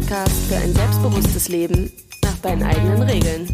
Podcast 0.00 0.46
für 0.48 0.56
ein 0.56 0.72
selbstbewusstes 0.72 1.48
Leben 1.50 1.92
nach 2.24 2.38
deinen 2.38 2.62
eigenen 2.62 3.02
Regeln. 3.02 3.46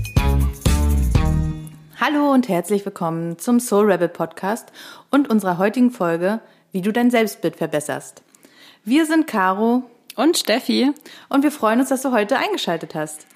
Hallo 2.01 2.33
und 2.33 2.49
herzlich 2.49 2.85
willkommen 2.85 3.37
zum 3.39 3.59
Soul 3.59 3.91
Rebel 3.91 4.09
Podcast 4.09 4.71
und 5.11 5.29
unserer 5.29 5.59
heutigen 5.59 5.91
Folge, 5.91 6.39
wie 6.71 6.83
du 6.83 6.93
dein 6.93 7.11
Selbstbild 7.11 7.57
verbesserst. 7.57 8.23
Wir 8.85 9.07
sind 9.07 9.27
Caro 9.27 9.91
und 10.15 10.39
Steffi 10.39 10.93
und 11.29 11.43
wir 11.43 11.51
freuen 11.51 11.81
uns, 11.81 11.89
dass 11.89 12.03
du 12.03 12.13
heute 12.13 12.39
eingeschaltet 12.39 12.95
hast. 12.95 13.27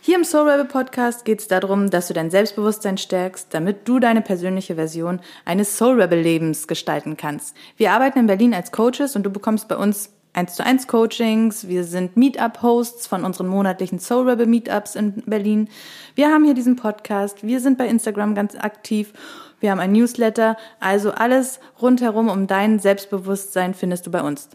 Hier 0.00 0.16
im 0.16 0.24
Soul 0.24 0.48
Rebel 0.48 0.66
Podcast 0.66 1.24
geht 1.24 1.40
es 1.40 1.48
darum, 1.48 1.90
dass 1.90 2.06
du 2.06 2.14
dein 2.14 2.30
Selbstbewusstsein 2.30 2.96
stärkst, 2.96 3.48
damit 3.50 3.88
du 3.88 3.98
deine 3.98 4.22
persönliche 4.22 4.76
Version 4.76 5.20
eines 5.44 5.76
Soul 5.76 6.00
Rebel 6.00 6.20
Lebens 6.20 6.68
gestalten 6.68 7.16
kannst. 7.16 7.56
Wir 7.76 7.90
arbeiten 7.90 8.20
in 8.20 8.26
Berlin 8.28 8.54
als 8.54 8.70
Coaches 8.70 9.16
und 9.16 9.24
du 9.24 9.30
bekommst 9.30 9.66
bei 9.66 9.76
uns 9.76 10.10
1 10.32 10.54
zu 10.54 10.64
1 10.64 10.86
Coachings. 10.86 11.66
Wir 11.66 11.84
sind 11.84 12.16
Meetup-Hosts 12.16 13.06
von 13.06 13.24
unseren 13.24 13.48
monatlichen 13.48 13.98
Soul 13.98 14.28
Rebel 14.28 14.46
Meetups 14.46 14.94
in 14.94 15.22
Berlin. 15.26 15.68
Wir 16.14 16.28
haben 16.28 16.44
hier 16.44 16.54
diesen 16.54 16.76
Podcast. 16.76 17.44
Wir 17.44 17.60
sind 17.60 17.78
bei 17.78 17.88
Instagram 17.88 18.34
ganz 18.34 18.54
aktiv. 18.54 19.12
Wir 19.58 19.72
haben 19.72 19.80
ein 19.80 19.92
Newsletter. 19.92 20.56
Also 20.78 21.10
alles 21.10 21.58
rundherum 21.82 22.28
um 22.28 22.46
dein 22.46 22.78
Selbstbewusstsein 22.78 23.74
findest 23.74 24.06
du 24.06 24.10
bei 24.10 24.22
uns. 24.22 24.48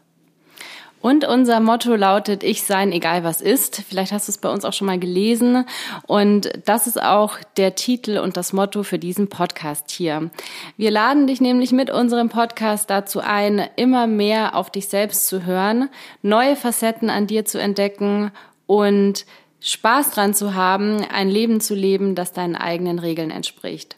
Und 1.05 1.23
unser 1.23 1.59
Motto 1.59 1.93
lautet, 1.93 2.43
ich 2.43 2.63
sein, 2.63 2.91
egal 2.91 3.23
was 3.23 3.39
ist. 3.39 3.83
Vielleicht 3.87 4.11
hast 4.11 4.27
du 4.27 4.31
es 4.31 4.39
bei 4.39 4.49
uns 4.49 4.65
auch 4.65 4.73
schon 4.73 4.87
mal 4.87 4.97
gelesen. 4.97 5.63
Und 6.07 6.49
das 6.65 6.87
ist 6.87 6.99
auch 6.99 7.37
der 7.57 7.75
Titel 7.75 8.17
und 8.17 8.37
das 8.37 8.53
Motto 8.53 8.81
für 8.81 8.97
diesen 8.97 9.29
Podcast 9.29 9.91
hier. 9.91 10.31
Wir 10.77 10.89
laden 10.89 11.27
dich 11.27 11.41
nämlich 11.41 11.71
mit 11.71 11.91
unserem 11.91 12.29
Podcast 12.29 12.89
dazu 12.89 13.19
ein, 13.19 13.69
immer 13.75 14.07
mehr 14.07 14.55
auf 14.55 14.71
dich 14.71 14.87
selbst 14.87 15.27
zu 15.27 15.45
hören, 15.45 15.89
neue 16.23 16.55
Facetten 16.55 17.11
an 17.11 17.27
dir 17.27 17.45
zu 17.45 17.59
entdecken 17.59 18.31
und 18.65 19.27
Spaß 19.59 20.09
dran 20.09 20.33
zu 20.33 20.55
haben, 20.55 21.05
ein 21.13 21.29
Leben 21.29 21.61
zu 21.61 21.75
leben, 21.75 22.15
das 22.15 22.33
deinen 22.33 22.55
eigenen 22.55 22.97
Regeln 22.97 23.29
entspricht. 23.29 23.95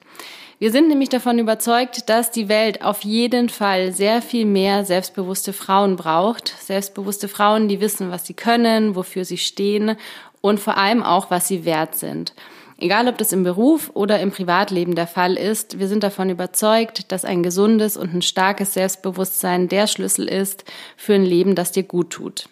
Wir 0.59 0.71
sind 0.71 0.87
nämlich 0.87 1.09
davon 1.09 1.37
überzeugt, 1.37 2.09
dass 2.09 2.31
die 2.31 2.49
Welt 2.49 2.81
auf 2.81 3.03
jeden 3.03 3.47
Fall 3.47 3.91
sehr 3.93 4.23
viel 4.23 4.45
mehr 4.45 4.85
selbstbewusste 4.85 5.53
Frauen 5.53 5.97
braucht. 5.97 6.47
Selbstbewusste 6.47 7.27
Frauen, 7.27 7.67
die 7.67 7.79
wissen, 7.79 8.09
was 8.09 8.25
sie 8.25 8.33
können, 8.33 8.95
wofür 8.95 9.23
sie 9.23 9.37
stehen 9.37 9.97
und 10.41 10.59
vor 10.59 10.77
allem 10.77 11.03
auch, 11.03 11.29
was 11.29 11.47
sie 11.47 11.63
wert 11.63 11.93
sind. 11.93 12.33
Egal, 12.79 13.07
ob 13.07 13.19
das 13.19 13.33
im 13.33 13.43
Beruf 13.43 13.91
oder 13.93 14.19
im 14.19 14.31
Privatleben 14.31 14.95
der 14.95 15.05
Fall 15.05 15.35
ist, 15.35 15.77
wir 15.77 15.87
sind 15.87 16.01
davon 16.01 16.31
überzeugt, 16.31 17.11
dass 17.11 17.23
ein 17.23 17.43
gesundes 17.43 17.95
und 17.95 18.15
ein 18.15 18.21
starkes 18.23 18.73
Selbstbewusstsein 18.73 19.67
der 19.67 19.85
Schlüssel 19.85 20.27
ist 20.27 20.65
für 20.95 21.13
ein 21.13 21.25
Leben, 21.25 21.53
das 21.53 21.71
dir 21.71 21.83
gut 21.83 22.09
tut. 22.09 22.49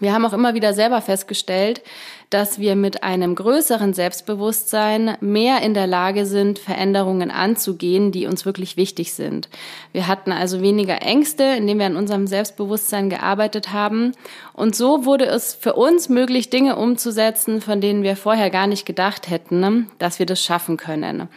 Wir 0.00 0.12
haben 0.12 0.24
auch 0.24 0.32
immer 0.32 0.54
wieder 0.54 0.74
selber 0.74 1.00
festgestellt, 1.00 1.82
dass 2.30 2.58
wir 2.58 2.76
mit 2.76 3.02
einem 3.02 3.34
größeren 3.34 3.94
Selbstbewusstsein 3.94 5.16
mehr 5.20 5.62
in 5.62 5.72
der 5.72 5.86
Lage 5.86 6.26
sind, 6.26 6.58
Veränderungen 6.58 7.30
anzugehen, 7.30 8.12
die 8.12 8.26
uns 8.26 8.44
wirklich 8.44 8.76
wichtig 8.76 9.14
sind. 9.14 9.48
Wir 9.92 10.06
hatten 10.06 10.30
also 10.30 10.60
weniger 10.60 11.00
Ängste, 11.00 11.42
indem 11.42 11.78
wir 11.78 11.86
an 11.86 11.96
unserem 11.96 12.26
Selbstbewusstsein 12.26 13.08
gearbeitet 13.08 13.72
haben. 13.72 14.12
Und 14.52 14.76
so 14.76 15.06
wurde 15.06 15.24
es 15.24 15.54
für 15.54 15.72
uns 15.72 16.10
möglich, 16.10 16.50
Dinge 16.50 16.76
umzusetzen, 16.76 17.62
von 17.62 17.80
denen 17.80 18.02
wir 18.02 18.14
vorher 18.14 18.50
gar 18.50 18.66
nicht 18.66 18.84
gedacht 18.84 19.30
hätten, 19.30 19.88
dass 19.98 20.18
wir 20.18 20.26
das 20.26 20.44
schaffen 20.44 20.76
können. 20.76 21.28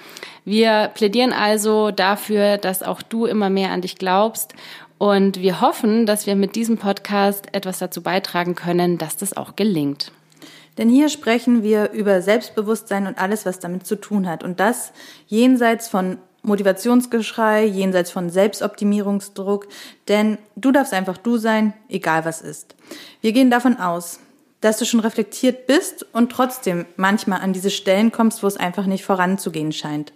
Wir 0.44 0.92
plädieren 0.94 1.32
also 1.32 1.92
dafür, 1.92 2.58
dass 2.58 2.84
auch 2.84 3.02
du 3.02 3.26
immer 3.26 3.50
mehr 3.50 3.72
an 3.72 3.82
dich 3.82 3.96
glaubst 3.96 4.54
und 5.02 5.42
wir 5.42 5.62
hoffen, 5.62 6.06
dass 6.06 6.28
wir 6.28 6.36
mit 6.36 6.56
diesem 6.56 6.78
Podcast 6.78 7.48
etwas 7.54 7.80
dazu 7.80 8.04
beitragen 8.04 8.54
können, 8.54 9.00
dass 9.00 9.18
das 9.18 9.36
auch 9.36 9.56
gelingt. 9.56 10.12
Denn 10.78 10.90
hier 10.90 11.10
sprechen 11.10 11.64
wir 11.64 11.90
über 11.90 12.22
Selbstbewusstsein 12.22 13.08
und 13.08 13.18
alles, 13.18 13.48
was 13.48 13.58
damit 13.58 13.88
zu 13.88 13.96
tun 13.96 14.30
hat. 14.30 14.44
Und 14.44 14.60
das 14.60 14.94
jenseits 15.26 15.88
von 15.88 16.20
Motivationsgeschrei, 16.44 17.66
jenseits 17.66 18.12
von 18.12 18.30
Selbstoptimierungsdruck. 18.30 19.68
Denn 20.08 20.38
du 20.56 20.72
darfst 20.72 20.94
einfach 20.94 21.18
du 21.18 21.38
sein, 21.38 21.74
egal 21.90 22.24
was 22.24 22.44
ist. 22.44 22.76
Wir 23.22 23.32
gehen 23.32 23.50
davon 23.50 23.78
aus, 23.78 24.20
dass 24.60 24.78
du 24.78 24.86
schon 24.86 25.00
reflektiert 25.00 25.66
bist 25.66 26.06
und 26.14 26.32
trotzdem 26.32 26.86
manchmal 26.96 27.42
an 27.42 27.54
diese 27.54 27.72
Stellen 27.72 28.12
kommst, 28.12 28.44
wo 28.44 28.48
es 28.48 28.58
einfach 28.58 28.86
nicht 28.86 29.04
voranzugehen 29.04 29.72
scheint. 29.72 30.14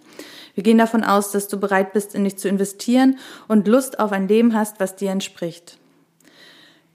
Wir 0.56 0.62
gehen 0.62 0.78
davon 0.78 1.04
aus, 1.04 1.30
dass 1.30 1.48
du 1.48 1.60
bereit 1.60 1.92
bist, 1.92 2.14
in 2.14 2.24
dich 2.24 2.38
zu 2.38 2.48
investieren 2.48 3.18
und 3.46 3.68
Lust 3.68 4.00
auf 4.00 4.10
ein 4.10 4.26
Leben 4.26 4.54
hast, 4.54 4.80
was 4.80 4.96
dir 4.96 5.10
entspricht. 5.10 5.78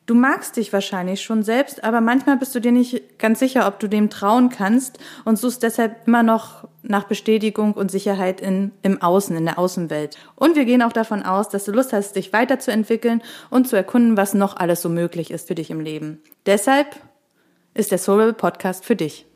Du 0.07 0.15
magst 0.15 0.57
dich 0.57 0.73
wahrscheinlich 0.73 1.21
schon 1.21 1.43
selbst, 1.43 1.83
aber 1.83 2.01
manchmal 2.01 2.35
bist 2.37 2.55
du 2.55 2.59
dir 2.59 2.71
nicht 2.71 3.19
ganz 3.19 3.39
sicher, 3.39 3.67
ob 3.67 3.79
du 3.79 3.87
dem 3.87 4.09
trauen 4.09 4.49
kannst 4.49 4.97
und 5.25 5.37
suchst 5.37 5.61
deshalb 5.61 6.07
immer 6.07 6.23
noch 6.23 6.67
nach 6.81 7.03
Bestätigung 7.03 7.73
und 7.73 7.91
Sicherheit 7.91 8.41
in, 8.41 8.71
im 8.81 9.01
Außen, 9.01 9.37
in 9.37 9.45
der 9.45 9.59
Außenwelt. 9.59 10.17
Und 10.35 10.55
wir 10.55 10.65
gehen 10.65 10.81
auch 10.81 10.91
davon 10.91 11.21
aus, 11.21 11.49
dass 11.49 11.65
du 11.65 11.71
Lust 11.71 11.93
hast, 11.93 12.15
dich 12.15 12.33
weiterzuentwickeln 12.33 13.21
und 13.51 13.67
zu 13.67 13.75
erkunden, 13.75 14.17
was 14.17 14.33
noch 14.33 14.57
alles 14.57 14.81
so 14.81 14.89
möglich 14.89 15.29
ist 15.29 15.47
für 15.47 15.55
dich 15.55 15.69
im 15.69 15.79
Leben. 15.79 16.19
Deshalb 16.47 16.87
ist 17.75 17.91
der 17.91 17.99
Soul 17.99 18.33
Podcast 18.33 18.83
für 18.83 18.95
dich. 18.95 19.30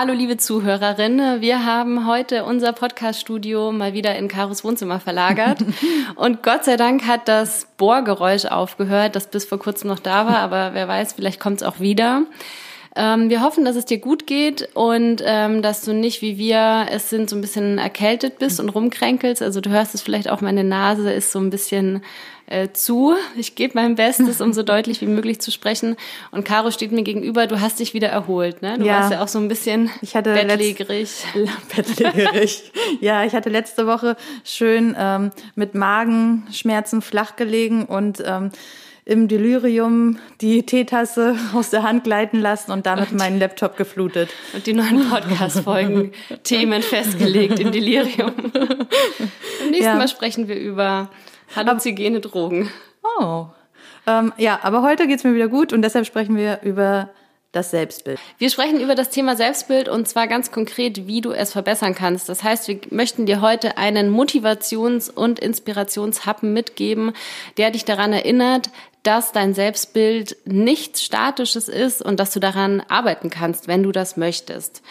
Hallo 0.00 0.12
liebe 0.12 0.36
Zuhörerinnen, 0.36 1.40
wir 1.40 1.64
haben 1.64 2.06
heute 2.06 2.44
unser 2.44 2.72
Podcast-Studio 2.72 3.72
mal 3.72 3.94
wieder 3.94 4.14
in 4.14 4.28
Karos 4.28 4.62
Wohnzimmer 4.62 5.00
verlagert. 5.00 5.58
Und 6.14 6.44
Gott 6.44 6.64
sei 6.64 6.76
Dank 6.76 7.04
hat 7.04 7.26
das 7.26 7.66
Bohrgeräusch 7.76 8.44
aufgehört, 8.44 9.16
das 9.16 9.26
bis 9.26 9.44
vor 9.44 9.58
kurzem 9.58 9.88
noch 9.88 9.98
da 9.98 10.24
war, 10.24 10.38
aber 10.38 10.72
wer 10.72 10.86
weiß, 10.86 11.14
vielleicht 11.14 11.40
kommt 11.40 11.56
es 11.56 11.62
auch 11.64 11.80
wieder. 11.80 12.22
Ähm, 12.98 13.30
wir 13.30 13.42
hoffen, 13.42 13.64
dass 13.64 13.76
es 13.76 13.84
dir 13.84 13.98
gut 13.98 14.26
geht 14.26 14.70
und 14.74 15.22
ähm, 15.24 15.62
dass 15.62 15.82
du 15.82 15.94
nicht 15.94 16.20
wie 16.20 16.36
wir 16.36 16.86
es 16.90 17.10
sind 17.10 17.30
so 17.30 17.36
ein 17.36 17.40
bisschen 17.40 17.78
erkältet 17.78 18.40
bist 18.40 18.58
und 18.58 18.70
rumkränkelst. 18.70 19.40
Also 19.40 19.60
du 19.60 19.70
hörst 19.70 19.94
es 19.94 20.02
vielleicht 20.02 20.28
auch, 20.28 20.40
meine 20.40 20.64
Nase 20.64 21.12
ist 21.12 21.30
so 21.30 21.38
ein 21.38 21.50
bisschen 21.50 22.02
äh, 22.46 22.72
zu. 22.72 23.14
Ich 23.36 23.54
gebe 23.54 23.74
mein 23.74 23.94
Bestes, 23.94 24.40
um 24.40 24.52
so 24.52 24.62
deutlich 24.64 25.00
wie 25.00 25.06
möglich 25.06 25.40
zu 25.40 25.52
sprechen. 25.52 25.94
Und 26.32 26.44
Caro 26.44 26.72
steht 26.72 26.90
mir 26.90 27.04
gegenüber. 27.04 27.46
Du 27.46 27.60
hast 27.60 27.78
dich 27.78 27.94
wieder 27.94 28.08
erholt, 28.08 28.62
ne? 28.62 28.78
Du 28.78 28.86
ja. 28.86 29.00
warst 29.00 29.12
ja 29.12 29.22
auch 29.22 29.28
so 29.28 29.38
ein 29.38 29.46
bisschen 29.46 29.90
ich 30.02 30.16
hatte 30.16 30.34
bettlägerig. 30.34 31.24
bettlägerig. 31.76 32.72
ja, 33.00 33.24
ich 33.24 33.34
hatte 33.34 33.48
letzte 33.48 33.86
Woche 33.86 34.16
schön 34.42 34.96
ähm, 34.98 35.30
mit 35.54 35.76
Magenschmerzen 35.76 37.00
flach 37.00 37.36
gelegen 37.36 37.84
und 37.84 38.22
ähm, 38.26 38.50
im 39.08 39.26
Delirium 39.26 40.18
die 40.42 40.66
Teetasse 40.66 41.34
aus 41.54 41.70
der 41.70 41.82
Hand 41.82 42.04
gleiten 42.04 42.40
lassen 42.40 42.70
und 42.72 42.84
damit 42.84 43.12
meinen 43.12 43.38
Laptop 43.38 43.76
geflutet. 43.78 44.28
Und 44.52 44.66
die 44.66 44.74
neuen 44.74 45.08
Podcast-Folgen, 45.08 46.12
Themen 46.44 46.82
festgelegt 46.82 47.58
im 47.58 47.72
Delirium. 47.72 48.34
Beim 48.52 49.70
nächsten 49.70 49.84
ja. 49.84 49.94
Mal 49.94 50.08
sprechen 50.08 50.46
wir 50.46 50.56
über 50.56 51.08
Halluzigene 51.56 52.20
Drogen. 52.20 52.70
Oh. 53.18 53.46
Ähm, 54.06 54.34
ja, 54.36 54.60
aber 54.62 54.82
heute 54.82 55.06
geht's 55.06 55.24
mir 55.24 55.34
wieder 55.34 55.48
gut 55.48 55.72
und 55.72 55.80
deshalb 55.80 56.04
sprechen 56.04 56.36
wir 56.36 56.60
über 56.62 57.08
das 57.52 57.70
Selbstbild. 57.70 58.18
Wir 58.36 58.50
sprechen 58.50 58.78
über 58.80 58.94
das 58.94 59.08
Thema 59.08 59.34
Selbstbild 59.34 59.88
und 59.88 60.06
zwar 60.06 60.26
ganz 60.26 60.50
konkret, 60.52 61.06
wie 61.06 61.22
du 61.22 61.32
es 61.32 61.52
verbessern 61.52 61.94
kannst. 61.94 62.28
Das 62.28 62.42
heißt, 62.42 62.68
wir 62.68 62.78
möchten 62.90 63.24
dir 63.24 63.40
heute 63.40 63.78
einen 63.78 64.14
Motivations- 64.14 65.10
und 65.10 65.38
Inspirationshappen 65.38 66.52
mitgeben, 66.52 67.12
der 67.56 67.70
dich 67.70 67.86
daran 67.86 68.12
erinnert, 68.12 68.68
dass 69.08 69.32
dein 69.32 69.54
Selbstbild 69.54 70.36
nichts 70.44 71.02
Statisches 71.02 71.70
ist 71.70 72.02
und 72.02 72.20
dass 72.20 72.30
du 72.30 72.40
daran 72.40 72.82
arbeiten 72.90 73.30
kannst, 73.30 73.66
wenn 73.66 73.82
du 73.82 73.90
das 73.90 74.18
möchtest. 74.18 74.82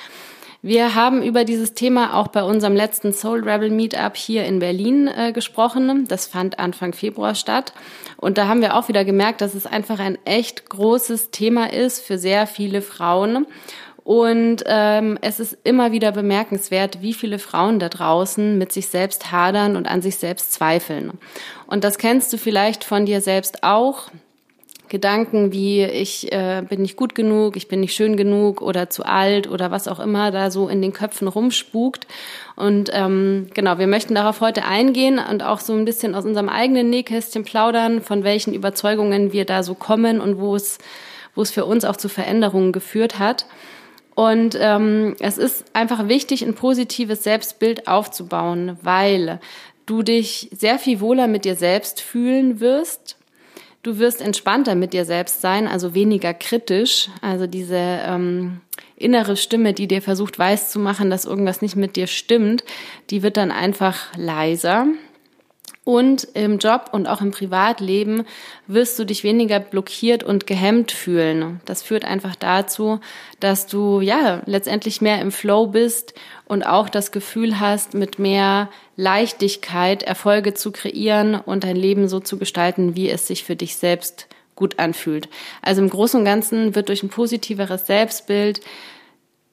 Wir 0.63 0.95
haben 0.95 1.21
über 1.21 1.43
dieses 1.43 1.75
Thema 1.75 2.15
auch 2.15 2.29
bei 2.29 2.41
unserem 2.41 2.75
letzten 2.75 3.13
Soul 3.13 3.47
Rebel 3.47 3.69
Meetup 3.69 4.17
hier 4.17 4.43
in 4.45 4.57
Berlin 4.57 5.07
äh, 5.07 5.33
gesprochen. 5.33 6.07
Das 6.07 6.25
fand 6.25 6.57
Anfang 6.57 6.93
Februar 6.93 7.35
statt. 7.35 7.73
Und 8.17 8.39
da 8.39 8.47
haben 8.47 8.61
wir 8.61 8.75
auch 8.75 8.87
wieder 8.87 9.05
gemerkt, 9.05 9.41
dass 9.41 9.53
es 9.53 9.67
einfach 9.67 9.99
ein 9.99 10.17
echt 10.25 10.67
großes 10.67 11.29
Thema 11.29 11.71
ist 11.71 12.03
für 12.03 12.17
sehr 12.17 12.47
viele 12.47 12.81
Frauen. 12.81 13.45
Und 14.07 14.63
ähm, 14.67 15.17
es 15.19 15.41
ist 15.41 15.57
immer 15.65 15.91
wieder 15.91 16.13
bemerkenswert, 16.13 17.01
wie 17.01 17.13
viele 17.13 17.39
Frauen 17.39 17.77
da 17.77 17.89
draußen 17.89 18.57
mit 18.57 18.71
sich 18.71 18.87
selbst 18.87 19.33
hadern 19.33 19.75
und 19.75 19.85
an 19.85 20.01
sich 20.01 20.15
selbst 20.15 20.53
zweifeln. 20.53 21.11
Und 21.65 21.83
das 21.83 21.97
kennst 21.97 22.31
du 22.31 22.37
vielleicht 22.37 22.85
von 22.85 23.05
dir 23.05 23.19
selbst 23.19 23.63
auch. 23.63 24.09
Gedanken 24.87 25.51
wie 25.51 25.83
ich 25.83 26.31
äh, 26.31 26.63
bin 26.69 26.83
nicht 26.83 26.95
gut 26.95 27.15
genug, 27.15 27.57
ich 27.57 27.67
bin 27.67 27.81
nicht 27.81 27.95
schön 27.95 28.15
genug 28.15 28.61
oder 28.61 28.89
zu 28.89 29.05
alt 29.05 29.49
oder 29.49 29.71
was 29.71 29.89
auch 29.89 29.99
immer 29.99 30.31
da 30.31 30.51
so 30.51 30.69
in 30.69 30.81
den 30.81 30.93
Köpfen 30.93 31.27
rumspukt. 31.27 32.07
Und 32.55 32.89
ähm, 32.93 33.47
genau, 33.53 33.77
wir 33.77 33.87
möchten 33.87 34.15
darauf 34.15 34.39
heute 34.39 34.63
eingehen 34.63 35.19
und 35.19 35.43
auch 35.43 35.59
so 35.59 35.73
ein 35.73 35.83
bisschen 35.83 36.15
aus 36.15 36.23
unserem 36.23 36.47
eigenen 36.47 36.89
Nähkästchen 36.89 37.43
plaudern, 37.43 38.01
von 38.01 38.23
welchen 38.23 38.53
Überzeugungen 38.53 39.33
wir 39.33 39.43
da 39.43 39.63
so 39.63 39.73
kommen 39.73 40.21
und 40.21 40.39
wo 40.39 40.55
es, 40.55 40.77
wo 41.35 41.41
es 41.41 41.51
für 41.51 41.65
uns 41.65 41.83
auch 41.83 41.97
zu 41.97 42.07
Veränderungen 42.07 42.71
geführt 42.71 43.19
hat. 43.19 43.45
Und 44.17 44.57
ähm, 44.59 45.15
es 45.19 45.37
ist 45.37 45.63
einfach 45.73 46.07
wichtig, 46.07 46.41
ein 46.41 46.55
positives 46.55 47.23
Selbstbild 47.23 47.87
aufzubauen, 47.87 48.75
weil 48.81 49.39
du 49.85 50.01
dich 50.01 50.49
sehr 50.51 50.79
viel 50.79 51.01
wohler 51.01 51.27
mit 51.27 51.45
dir 51.45 51.55
selbst 51.55 52.01
fühlen 52.01 52.59
wirst. 52.59 53.15
Du 53.83 53.99
wirst 53.99 54.23
entspannter 54.23 54.73
mit 54.73 54.93
dir 54.93 55.05
selbst 55.05 55.41
sein, 55.41 55.67
also 55.67 55.93
weniger 55.93 56.33
kritisch. 56.33 57.09
Also 57.21 57.45
diese 57.45 57.77
ähm, 57.77 58.61
innere 58.95 59.37
Stimme, 59.37 59.73
die 59.73 59.87
dir 59.87 60.01
versucht 60.01 60.39
weiß 60.39 60.71
zu 60.71 60.79
machen, 60.79 61.11
dass 61.11 61.25
irgendwas 61.25 61.61
nicht 61.61 61.75
mit 61.75 61.95
dir 61.95 62.07
stimmt, 62.07 62.63
die 63.11 63.21
wird 63.21 63.37
dann 63.37 63.51
einfach 63.51 64.17
leiser. 64.17 64.87
Und 65.87 66.27
im 66.33 66.57
Job 66.57 66.89
und 66.91 67.07
auch 67.07 67.21
im 67.21 67.31
Privatleben 67.31 68.25
wirst 68.67 68.99
du 68.99 69.05
dich 69.05 69.23
weniger 69.23 69.61
blockiert 69.61 70.21
und 70.21 70.45
gehemmt 70.45 70.91
fühlen. 70.91 71.61
Das 71.63 71.81
führt 71.81 72.03
einfach 72.03 72.35
dazu, 72.35 72.99
dass 73.39 73.67
du 73.67 74.01
ja 74.01 74.41
letztendlich 74.45 74.99
mehr 74.99 75.21
im 75.21 75.31
Flow 75.31 75.67
bist 75.67 76.13
und 76.43 76.63
auch 76.63 76.89
das 76.89 77.13
Gefühl 77.13 77.61
hast, 77.61 77.93
mit 77.93 78.19
mehr 78.19 78.69
Leichtigkeit 78.97 80.03
Erfolge 80.03 80.53
zu 80.53 80.73
kreieren 80.73 81.35
und 81.35 81.63
dein 81.63 81.77
Leben 81.77 82.09
so 82.09 82.19
zu 82.19 82.37
gestalten, 82.37 82.97
wie 82.97 83.09
es 83.09 83.25
sich 83.25 83.45
für 83.45 83.55
dich 83.55 83.77
selbst 83.77 84.27
gut 84.55 84.79
anfühlt. 84.79 85.29
Also 85.61 85.81
im 85.81 85.89
Großen 85.89 86.19
und 86.19 86.25
Ganzen 86.25 86.75
wird 86.75 86.89
durch 86.89 87.01
ein 87.01 87.07
positiveres 87.07 87.87
Selbstbild 87.87 88.59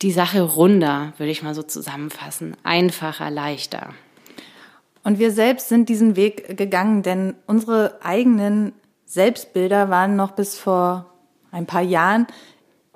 die 0.02 0.10
Sache 0.10 0.42
runder, 0.42 1.12
würde 1.16 1.30
ich 1.30 1.44
mal 1.44 1.54
so 1.54 1.62
zusammenfassen. 1.62 2.56
Einfacher, 2.64 3.30
leichter. 3.30 3.94
Und 5.04 5.18
wir 5.18 5.30
selbst 5.30 5.68
sind 5.68 5.88
diesen 5.88 6.16
Weg 6.16 6.56
gegangen, 6.56 7.02
denn 7.02 7.34
unsere 7.46 7.98
eigenen 8.02 8.72
Selbstbilder 9.04 9.90
waren 9.90 10.16
noch 10.16 10.32
bis 10.32 10.58
vor 10.58 11.06
ein 11.52 11.66
paar 11.66 11.82
Jahren 11.82 12.26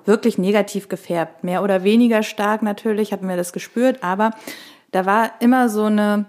wirklich 0.05 0.37
negativ 0.37 0.89
gefärbt. 0.89 1.43
Mehr 1.43 1.63
oder 1.63 1.83
weniger 1.83 2.23
stark 2.23 2.63
natürlich, 2.63 3.13
hatten 3.13 3.29
wir 3.29 3.37
das 3.37 3.53
gespürt, 3.53 4.03
aber 4.03 4.31
da 4.91 5.05
war 5.05 5.31
immer 5.39 5.69
so 5.69 5.83
eine 5.83 6.25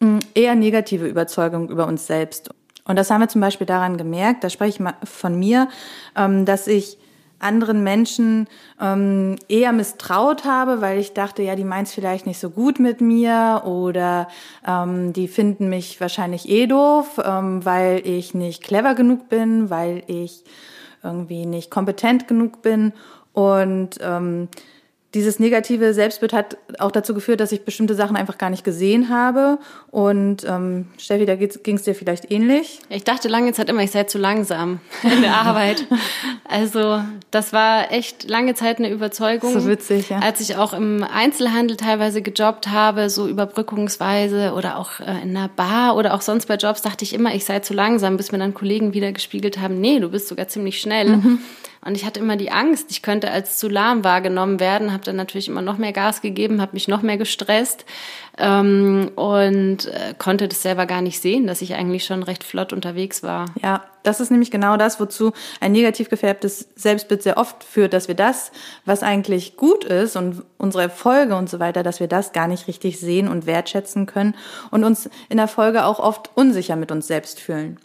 mm, 0.00 0.18
eher 0.34 0.54
negative 0.54 1.06
Überzeugung 1.06 1.70
über 1.70 1.86
uns 1.86 2.06
selbst. 2.06 2.50
Und 2.84 2.96
das 2.96 3.10
haben 3.10 3.22
wir 3.22 3.28
zum 3.28 3.40
Beispiel 3.40 3.66
daran 3.66 3.96
gemerkt, 3.96 4.44
da 4.44 4.50
spreche 4.50 4.74
ich 4.74 4.80
mal 4.80 4.94
von 5.04 5.38
mir, 5.38 5.68
ähm, 6.16 6.44
dass 6.44 6.66
ich 6.66 6.98
anderen 7.38 7.82
Menschen 7.82 8.48
ähm, 8.80 9.36
eher 9.48 9.72
misstraut 9.72 10.44
habe, 10.44 10.80
weil 10.80 10.98
ich 10.98 11.12
dachte, 11.12 11.42
ja, 11.42 11.56
die 11.56 11.64
meint 11.64 11.88
es 11.88 11.94
vielleicht 11.94 12.26
nicht 12.26 12.38
so 12.38 12.50
gut 12.50 12.80
mit 12.80 13.00
mir 13.00 13.62
oder 13.64 14.28
ähm, 14.66 15.12
die 15.12 15.28
finden 15.28 15.68
mich 15.68 16.00
wahrscheinlich 16.00 16.48
eh 16.48 16.66
doof, 16.66 17.20
ähm, 17.24 17.64
weil 17.64 18.02
ich 18.06 18.34
nicht 18.34 18.62
clever 18.62 18.94
genug 18.94 19.28
bin, 19.28 19.70
weil 19.70 20.02
ich 20.06 20.44
irgendwie 21.02 21.46
nicht 21.46 21.70
kompetent 21.70 22.26
genug 22.26 22.62
bin. 22.62 22.92
Und 23.32 23.98
ähm, 24.00 24.48
dieses 25.14 25.38
negative 25.38 25.94
Selbstbild 25.94 26.32
hat 26.32 26.56
auch 26.78 26.90
dazu 26.90 27.14
geführt, 27.14 27.40
dass 27.40 27.52
ich 27.52 27.64
bestimmte 27.64 27.94
Sachen 27.94 28.16
einfach 28.16 28.36
gar 28.36 28.50
nicht 28.50 28.64
gesehen 28.64 29.08
habe. 29.08 29.58
Und 29.90 30.44
ähm, 30.44 30.88
Steffi, 30.98 31.24
da 31.24 31.36
ging 31.36 31.76
es 31.76 31.82
dir 31.84 31.94
vielleicht 31.94 32.32
ähnlich? 32.32 32.80
Ich 32.88 33.04
dachte 33.04 33.28
lange 33.28 33.52
Zeit 33.52 33.68
immer, 33.68 33.82
ich 33.82 33.92
sei 33.92 34.04
zu 34.04 34.18
langsam 34.18 34.80
in 35.02 35.22
der 35.22 35.36
Arbeit. 35.36 35.86
Also 36.48 37.00
das 37.30 37.52
war 37.52 37.92
echt 37.92 38.28
lange 38.28 38.54
Zeit 38.54 38.78
eine 38.78 38.90
Überzeugung. 38.90 39.52
So 39.52 39.68
witzig, 39.68 40.10
ja. 40.10 40.18
Als 40.18 40.40
ich 40.40 40.56
auch 40.56 40.72
im 40.72 41.04
Einzelhandel 41.04 41.76
teilweise 41.76 42.20
gejobbt 42.20 42.68
habe, 42.68 43.08
so 43.08 43.28
überbrückungsweise 43.28 44.52
oder 44.54 44.78
auch 44.78 44.98
äh, 45.00 45.22
in 45.22 45.36
einer 45.36 45.48
Bar 45.48 45.96
oder 45.96 46.14
auch 46.14 46.22
sonst 46.22 46.46
bei 46.46 46.56
Jobs, 46.56 46.82
dachte 46.82 47.04
ich 47.04 47.14
immer, 47.14 47.34
ich 47.34 47.44
sei 47.44 47.60
zu 47.60 47.72
langsam, 47.72 48.16
bis 48.16 48.32
mir 48.32 48.38
dann 48.38 48.52
Kollegen 48.52 48.94
wieder 48.94 49.12
gespiegelt 49.12 49.60
haben, 49.60 49.80
nee, 49.80 50.00
du 50.00 50.08
bist 50.08 50.28
sogar 50.28 50.48
ziemlich 50.48 50.80
schnell. 50.80 51.16
Mhm. 51.16 51.38
Und 51.84 51.96
ich 51.96 52.06
hatte 52.06 52.20
immer 52.20 52.36
die 52.36 52.50
Angst, 52.50 52.90
ich 52.90 53.02
könnte 53.02 53.30
als 53.30 53.58
zu 53.58 53.68
lahm 53.68 54.04
wahrgenommen 54.04 54.58
werden, 54.58 54.92
habe 54.92 55.04
dann 55.04 55.16
natürlich 55.16 55.48
immer 55.48 55.60
noch 55.60 55.76
mehr 55.76 55.92
Gas 55.92 56.22
gegeben, 56.22 56.62
habe 56.62 56.72
mich 56.72 56.88
noch 56.88 57.02
mehr 57.02 57.18
gestresst 57.18 57.84
ähm, 58.38 59.10
und 59.16 59.86
äh, 59.86 60.14
konnte 60.16 60.48
das 60.48 60.62
selber 60.62 60.86
gar 60.86 61.02
nicht 61.02 61.20
sehen, 61.20 61.46
dass 61.46 61.60
ich 61.60 61.74
eigentlich 61.74 62.06
schon 62.06 62.22
recht 62.22 62.42
flott 62.42 62.72
unterwegs 62.72 63.22
war. 63.22 63.46
Ja, 63.62 63.84
das 64.02 64.20
ist 64.20 64.30
nämlich 64.30 64.50
genau 64.50 64.78
das, 64.78 64.98
wozu 64.98 65.32
ein 65.60 65.72
negativ 65.72 66.08
gefärbtes 66.08 66.68
Selbstbild 66.74 67.22
sehr 67.22 67.36
oft 67.36 67.62
führt, 67.62 67.92
dass 67.92 68.08
wir 68.08 68.14
das, 68.14 68.50
was 68.86 69.02
eigentlich 69.02 69.56
gut 69.58 69.84
ist 69.84 70.16
und 70.16 70.42
unsere 70.56 70.84
Erfolge 70.84 71.36
und 71.36 71.50
so 71.50 71.60
weiter, 71.60 71.82
dass 71.82 72.00
wir 72.00 72.08
das 72.08 72.32
gar 72.32 72.48
nicht 72.48 72.66
richtig 72.66 72.98
sehen 72.98 73.28
und 73.28 73.44
wertschätzen 73.44 74.06
können 74.06 74.34
und 74.70 74.84
uns 74.84 75.10
in 75.28 75.36
der 75.36 75.48
Folge 75.48 75.84
auch 75.84 75.98
oft 75.98 76.30
unsicher 76.34 76.76
mit 76.76 76.90
uns 76.90 77.06
selbst 77.06 77.40
fühlen. 77.40 77.78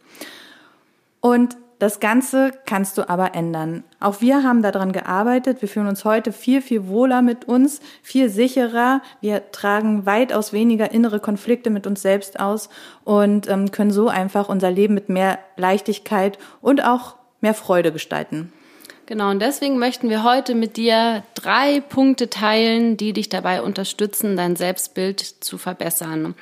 Und 1.22 1.58
das 1.80 2.02
Ganze 2.02 2.52
kannst 2.66 2.98
du 2.98 3.08
aber 3.08 3.36
ändern. 3.36 3.86
Auch 4.02 4.20
wir 4.20 4.44
haben 4.44 4.62
daran 4.62 4.92
gearbeitet. 4.92 5.62
Wir 5.62 5.70
fühlen 5.70 5.88
uns 5.88 6.04
heute 6.04 6.34
viel, 6.34 6.62
viel 6.62 6.88
wohler 6.88 7.22
mit 7.22 7.46
uns, 7.46 7.80
viel 8.04 8.30
sicherer. 8.30 9.02
Wir 9.22 9.52
tragen 9.52 10.06
weitaus 10.06 10.52
weniger 10.52 10.92
innere 10.92 11.22
Konflikte 11.22 11.70
mit 11.70 11.88
uns 11.88 12.02
selbst 12.02 12.40
aus 12.40 12.68
und 13.06 13.50
ähm, 13.50 13.72
können 13.72 13.92
so 13.92 14.10
einfach 14.10 14.50
unser 14.50 14.70
Leben 14.70 14.94
mit 14.94 15.08
mehr 15.08 15.40
Leichtigkeit 15.56 16.38
und 16.62 16.84
auch 16.84 17.16
mehr 17.40 17.54
Freude 17.54 17.94
gestalten. 17.94 18.52
Genau, 19.06 19.32
und 19.32 19.40
deswegen 19.40 19.80
möchten 19.80 20.10
wir 20.10 20.24
heute 20.24 20.56
mit 20.56 20.76
dir 20.76 21.24
drei 21.34 21.80
Punkte 21.80 22.30
teilen, 22.30 22.98
die 22.98 23.14
dich 23.14 23.30
dabei 23.30 23.62
unterstützen, 23.62 24.36
dein 24.36 24.58
Selbstbild 24.58 25.20
zu 25.22 25.58
verbessern. 25.58 26.36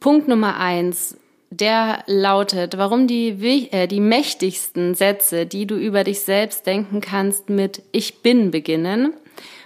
Punkt 0.00 0.26
Nummer 0.26 0.58
eins 0.58 1.16
der 1.56 2.02
lautet, 2.06 2.78
warum 2.78 3.06
die, 3.06 3.68
äh, 3.70 3.86
die 3.86 4.00
mächtigsten 4.00 4.94
Sätze, 4.94 5.46
die 5.46 5.66
du 5.66 5.76
über 5.76 6.04
dich 6.04 6.20
selbst 6.20 6.66
denken 6.66 7.00
kannst, 7.00 7.48
mit 7.48 7.82
Ich 7.92 8.22
bin 8.22 8.50
beginnen. 8.50 9.12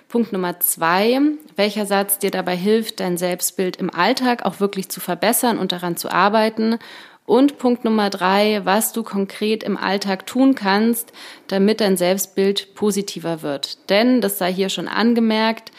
Punkt 0.09 0.33
Nummer 0.33 0.59
zwei, 0.61 1.21
welcher 1.57 1.85
Satz 1.85 2.19
dir 2.19 2.31
dabei 2.31 2.57
hilft, 2.57 3.01
dein 3.01 3.19
Selbstbild 3.19 3.77
im 3.77 3.93
Alltag 3.93 4.45
auch 4.45 4.59
wirklich 4.59 4.89
zu 4.89 5.01
verbessern 5.01 5.59
und 5.59 5.73
daran 5.73 5.97
zu 5.97 6.11
arbeiten. 6.11 6.79
Und 7.27 7.59
Punkt 7.59 7.85
Nummer 7.85 8.09
drei, 8.09 8.63
was 8.65 8.95
du 8.95 9.03
konkret 9.03 9.63
im 9.63 9.77
Alltag 9.77 10.27
tun 10.27 10.55
kannst, 10.55 11.13
damit 11.47 11.83
dein 11.83 11.99
Selbstbild 11.99 12.75
positiver 12.75 13.43
wird. 13.43 13.91
Denn, 13.91 14.23
das 14.23 14.39
sei 14.39 14.51
hier 14.51 14.71
schon 14.71 14.89
angemerkt, 14.89 15.73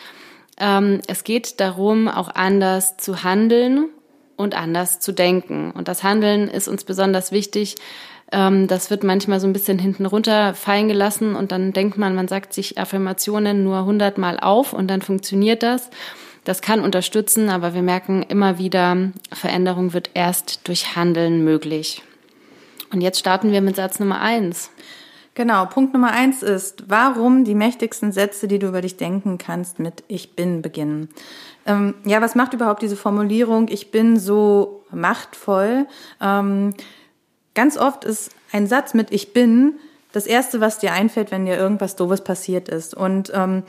ähm, 0.60 1.02
es 1.08 1.24
geht 1.24 1.60
darum, 1.60 2.08
auch 2.08 2.30
anders 2.30 2.98
zu 2.98 3.24
handeln 3.24 3.90
und 4.40 4.56
anders 4.56 5.02
zu 5.02 5.12
denken. 5.12 5.72
Und 5.72 5.90
das 5.90 6.02
Handeln 6.02 6.48
ist 6.48 6.70
uns 6.70 6.86
besonders 6.86 7.34
wichtig. 7.34 7.76
Ähm, 8.32 8.68
das 8.68 8.90
wird 8.90 9.04
manchmal 9.04 9.42
so 9.42 9.48
ein 9.48 9.54
bisschen 9.54 9.78
hinten 9.78 10.06
runter 10.06 10.54
fallen 10.54 10.88
gelassen 10.88 11.36
und 11.36 11.52
dann 11.52 11.74
denkt 11.74 11.98
man, 11.98 12.16
man 12.16 12.30
sagt 12.30 12.54
sich 12.54 12.78
Affirmationen 12.78 13.66
nur 13.66 13.84
hundertmal 13.84 14.40
auf 14.40 14.72
und 14.72 14.88
dann 14.88 15.02
funktioniert 15.02 15.62
das. 15.62 15.90
Das 16.46 16.62
kann 16.62 16.80
unterstützen, 16.80 17.50
aber 17.50 17.74
wir 17.74 17.82
merken 17.82 18.24
immer 18.24 18.58
wieder, 18.58 19.12
Veränderung 19.34 19.92
wird 19.92 20.12
erst 20.14 20.68
durch 20.70 20.96
Handeln 20.96 21.44
möglich. 21.44 22.02
Und 22.94 23.02
jetzt 23.02 23.20
starten 23.20 23.52
wir 23.52 23.60
mit 23.60 23.76
Satz 23.76 24.00
Nummer 24.00 24.22
eins. 24.22 24.72
Genau, 25.40 25.68
Punkt 25.68 25.94
Nummer 25.94 26.12
eins 26.12 26.44
ist, 26.44 26.90
warum 26.90 27.46
die 27.46 27.56
mächtigsten 27.56 28.12
Sätze, 28.12 28.50
die 28.50 28.60
du 28.60 28.68
über 28.68 28.82
dich 28.82 28.98
denken 28.98 29.38
kannst, 29.38 29.80
mit 29.80 30.04
Ich 30.10 30.36
bin 30.36 30.62
beginnen. 30.62 31.08
Ähm, 31.66 31.94
ja, 32.04 32.22
was 32.22 32.36
macht 32.36 32.54
überhaupt 32.54 32.82
diese 32.82 32.98
Formulierung, 32.98 33.70
ich 33.70 33.90
bin 33.90 34.20
so 34.20 34.84
machtvoll? 34.92 35.88
Ähm, 36.20 36.74
ganz 37.56 37.78
oft 37.78 38.04
ist 38.04 38.32
ein 38.52 38.68
Satz 38.68 38.94
mit 38.94 39.14
Ich 39.14 39.32
bin 39.32 39.76
das 40.12 40.28
Erste, 40.28 40.60
was 40.60 40.80
dir 40.80 40.92
einfällt, 40.92 41.32
wenn 41.32 41.46
dir 41.46 41.56
irgendwas 41.56 41.96
Doofes 41.96 42.22
passiert 42.26 42.68
ist. 42.68 42.94
Und 42.94 43.32
ähm, 43.34 43.64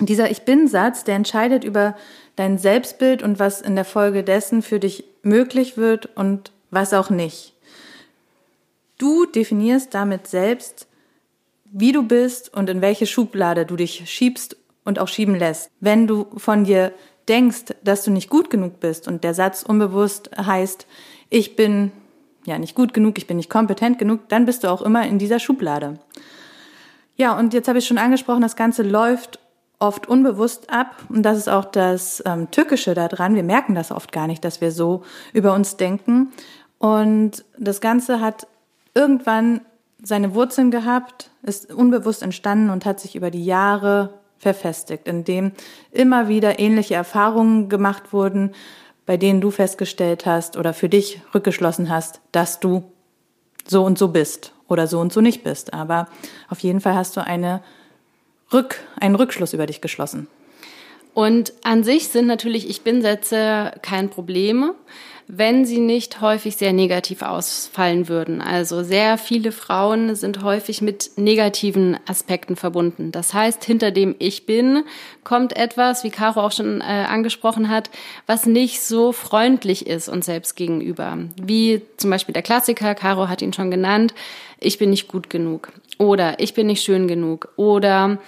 dieser 0.00 0.30
Ich 0.30 0.42
bin-Satz, 0.42 1.04
der 1.04 1.16
entscheidet 1.16 1.64
über 1.64 1.96
dein 2.36 2.58
Selbstbild 2.58 3.22
und 3.22 3.38
was 3.38 3.62
in 3.62 3.74
der 3.74 3.86
Folge 3.86 4.22
dessen 4.22 4.60
für 4.60 4.78
dich 4.78 5.04
möglich 5.22 5.78
wird 5.78 6.14
und 6.14 6.52
was 6.70 6.92
auch 6.92 7.08
nicht. 7.08 7.54
Du 8.98 9.24
definierst 9.24 9.94
damit 9.94 10.26
selbst, 10.26 10.86
wie 11.72 11.92
du 11.92 12.02
bist 12.02 12.52
und 12.54 12.68
in 12.68 12.80
welche 12.80 13.06
Schublade 13.06 13.66
du 13.66 13.76
dich 13.76 14.08
schiebst 14.10 14.56
und 14.84 14.98
auch 14.98 15.08
schieben 15.08 15.34
lässt. 15.36 15.70
Wenn 15.80 16.06
du 16.06 16.26
von 16.36 16.64
dir 16.64 16.92
denkst, 17.28 17.74
dass 17.84 18.04
du 18.04 18.10
nicht 18.10 18.28
gut 18.28 18.50
genug 18.50 18.80
bist 18.80 19.06
und 19.06 19.24
der 19.24 19.34
Satz 19.34 19.62
unbewusst 19.62 20.30
heißt, 20.36 20.86
ich 21.28 21.56
bin 21.56 21.92
ja 22.44 22.58
nicht 22.58 22.74
gut 22.74 22.92
genug, 22.92 23.18
ich 23.18 23.26
bin 23.26 23.36
nicht 23.36 23.50
kompetent 23.50 23.98
genug, 23.98 24.28
dann 24.28 24.46
bist 24.46 24.64
du 24.64 24.68
auch 24.68 24.82
immer 24.82 25.06
in 25.06 25.18
dieser 25.18 25.38
Schublade. 25.38 25.98
Ja, 27.16 27.38
und 27.38 27.54
jetzt 27.54 27.68
habe 27.68 27.78
ich 27.78 27.86
schon 27.86 27.98
angesprochen, 27.98 28.40
das 28.40 28.56
Ganze 28.56 28.82
läuft 28.82 29.38
oft 29.78 30.08
unbewusst 30.08 30.70
ab 30.70 30.96
und 31.08 31.22
das 31.22 31.38
ist 31.38 31.48
auch 31.48 31.64
das 31.64 32.22
ähm, 32.26 32.50
Tückische 32.50 32.94
daran. 32.94 33.34
Wir 33.34 33.42
merken 33.42 33.74
das 33.74 33.92
oft 33.92 34.12
gar 34.12 34.26
nicht, 34.26 34.44
dass 34.44 34.60
wir 34.60 34.72
so 34.72 35.02
über 35.32 35.54
uns 35.54 35.76
denken. 35.76 36.32
Und 36.78 37.44
das 37.58 37.80
Ganze 37.80 38.20
hat 38.20 38.46
irgendwann 38.94 39.60
seine 40.02 40.34
Wurzeln 40.34 40.70
gehabt, 40.70 41.30
ist 41.42 41.72
unbewusst 41.72 42.22
entstanden 42.22 42.70
und 42.70 42.84
hat 42.84 43.00
sich 43.00 43.16
über 43.16 43.30
die 43.30 43.44
Jahre 43.44 44.14
verfestigt, 44.38 45.06
indem 45.06 45.52
immer 45.92 46.28
wieder 46.28 46.58
ähnliche 46.58 46.94
Erfahrungen 46.94 47.68
gemacht 47.68 48.12
wurden, 48.12 48.52
bei 49.06 49.16
denen 49.16 49.40
du 49.40 49.50
festgestellt 49.50 50.24
hast 50.24 50.56
oder 50.56 50.72
für 50.72 50.88
dich 50.88 51.20
rückgeschlossen 51.34 51.90
hast, 51.90 52.20
dass 52.32 52.60
du 52.60 52.84
so 53.66 53.84
und 53.84 53.98
so 53.98 54.08
bist 54.08 54.52
oder 54.68 54.86
so 54.86 55.00
und 55.00 55.12
so 55.12 55.20
nicht 55.20 55.44
bist. 55.44 55.74
Aber 55.74 56.08
auf 56.48 56.60
jeden 56.60 56.80
Fall 56.80 56.94
hast 56.94 57.16
du 57.16 57.24
eine 57.24 57.62
Rück, 58.52 58.80
einen 58.98 59.14
Rückschluss 59.14 59.52
über 59.52 59.66
dich 59.66 59.80
geschlossen. 59.80 60.28
Und 61.12 61.52
an 61.64 61.82
sich 61.82 62.08
sind 62.08 62.26
natürlich 62.26 62.68
Ich 62.68 62.82
bin-Sätze 62.82 63.72
kein 63.82 64.10
Problem 64.10 64.72
wenn 65.32 65.64
sie 65.64 65.78
nicht 65.78 66.20
häufig 66.20 66.56
sehr 66.56 66.72
negativ 66.72 67.22
ausfallen 67.22 68.08
würden. 68.08 68.40
Also 68.40 68.82
sehr 68.82 69.16
viele 69.16 69.52
Frauen 69.52 70.16
sind 70.16 70.42
häufig 70.42 70.82
mit 70.82 71.12
negativen 71.16 71.98
Aspekten 72.06 72.56
verbunden. 72.56 73.12
Das 73.12 73.32
heißt, 73.32 73.62
hinter 73.64 73.92
dem 73.92 74.16
Ich 74.18 74.44
bin 74.44 74.82
kommt 75.22 75.56
etwas, 75.56 76.02
wie 76.02 76.10
Caro 76.10 76.40
auch 76.40 76.52
schon 76.52 76.80
äh, 76.80 76.84
angesprochen 76.84 77.68
hat, 77.68 77.90
was 78.26 78.46
nicht 78.46 78.82
so 78.82 79.12
freundlich 79.12 79.86
ist 79.86 80.08
uns 80.08 80.26
selbst 80.26 80.56
gegenüber. 80.56 81.18
Wie 81.40 81.82
zum 81.96 82.10
Beispiel 82.10 82.32
der 82.32 82.42
Klassiker, 82.42 82.96
Caro 82.96 83.28
hat 83.28 83.40
ihn 83.40 83.52
schon 83.52 83.70
genannt, 83.70 84.14
ich 84.58 84.78
bin 84.78 84.90
nicht 84.90 85.06
gut 85.06 85.30
genug 85.30 85.72
oder 85.98 86.40
ich 86.40 86.54
bin 86.54 86.66
nicht 86.66 86.82
schön 86.82 87.06
genug 87.06 87.52
oder 87.56 88.18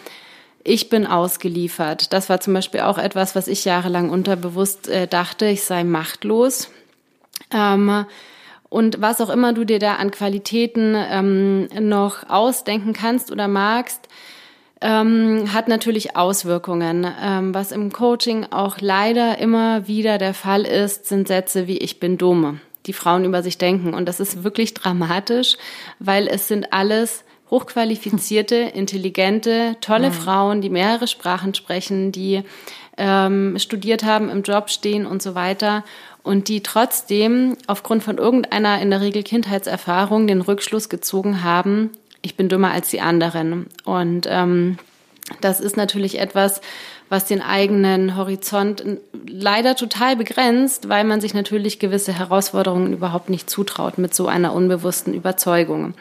ich 0.65 0.89
bin 0.89 1.07
ausgeliefert. 1.07 2.13
Das 2.13 2.29
war 2.29 2.41
zum 2.41 2.55
Beispiel 2.55 2.81
auch 2.81 2.99
etwas, 2.99 3.35
was 3.35 3.49
ich 3.49 3.65
jahrelang 3.65 4.11
unterbewusst 4.11 4.89
äh, 4.89 5.09
dachte, 5.09 5.47
ich 5.47 5.65
sei 5.65 5.83
machtlos. 5.83 6.71
Ähm, 7.55 8.07
und 8.69 9.03
was 9.03 9.21
auch 9.21 9.29
immer 9.29 9.53
du 9.53 9.65
dir 9.65 9.79
da 9.79 9.97
an 9.97 10.11
Qualitäten 10.11 10.97
ähm, 10.97 11.69
noch 11.79 12.29
ausdenken 12.31 12.95
kannst 12.95 13.31
oder 13.31 13.47
magst, 13.47 14.09
ähm, 14.81 15.53
hat 15.53 15.69
natürlich 15.69 16.17
Auswirkungen. 16.17 17.07
Ähm, 17.23 17.55
was 17.55 17.71
im 17.71 17.93
Coaching 17.93 18.47
auch 18.51 18.79
leider 18.81 19.39
immer 19.39 19.87
wieder 19.89 20.19
der 20.19 20.35
Fall 20.35 20.63
ist, 20.63 21.07
sind 21.07 21.29
Sätze 21.29 21.67
wie 21.67 21.79
ich 21.79 22.01
bin 22.01 22.19
dumm, 22.19 22.61
die 22.87 22.93
Frauen 22.93 23.25
über 23.25 23.43
sich 23.43 23.59
denken. 23.59 23.95
Und 23.95 24.09
das 24.09 24.21
ist 24.21 24.43
wirklich 24.43 24.75
dramatisch, 24.75 25.57
weil 25.99 26.27
es 26.27 26.49
sind 26.49 26.73
alles 26.73 27.25
hochqualifizierte, 27.51 28.57
intelligente, 28.75 29.77
tolle 29.81 30.09
mhm. 30.09 30.15
Frauen, 30.15 30.61
die 30.63 30.71
mehrere 30.71 31.07
Sprachen 31.07 31.55
sprechen, 31.55 32.11
die 32.11 32.43
ähm, 32.97 33.59
studiert 33.59 34.05
haben, 34.05 34.29
im 34.29 34.43
Job 34.43 34.71
stehen 34.71 35.07
und 35.07 35.23
so 35.23 35.35
weiter 35.35 35.85
und 36.23 36.49
die 36.49 36.63
trotzdem 36.63 37.57
aufgrund 37.67 38.03
von 38.03 38.19
irgendeiner 38.19 38.81
in 38.81 38.91
der 38.91 39.01
Regel 39.01 39.23
Kindheitserfahrung 39.23 40.27
den 40.27 40.41
Rückschluss 40.41 40.89
gezogen 40.89 41.43
haben, 41.43 41.91
ich 42.23 42.37
bin 42.37 42.49
dümmer 42.49 42.71
als 42.71 42.89
die 42.89 43.01
anderen. 43.01 43.67
Und 43.85 44.27
ähm, 44.31 44.79
das 45.41 45.61
ist 45.61 45.77
natürlich 45.77 46.19
etwas, 46.21 46.61
was 47.09 47.27
den 47.27 47.43
eigenen 47.43 48.17
Horizont 48.17 48.85
leider 49.27 49.77
total 49.77 50.17
begrenzt, 50.17 50.89
weil 50.89 51.05
man 51.05 51.21
sich 51.21 51.35
natürlich 51.35 51.79
gewisse 51.79 52.13
Herausforderungen 52.13 52.93
überhaupt 52.93 53.29
nicht 53.29 53.51
zutraut 53.51 53.99
mit 53.99 54.15
so 54.15 54.29
einer 54.29 54.53
unbewussten 54.55 55.13
Überzeugung. 55.13 55.95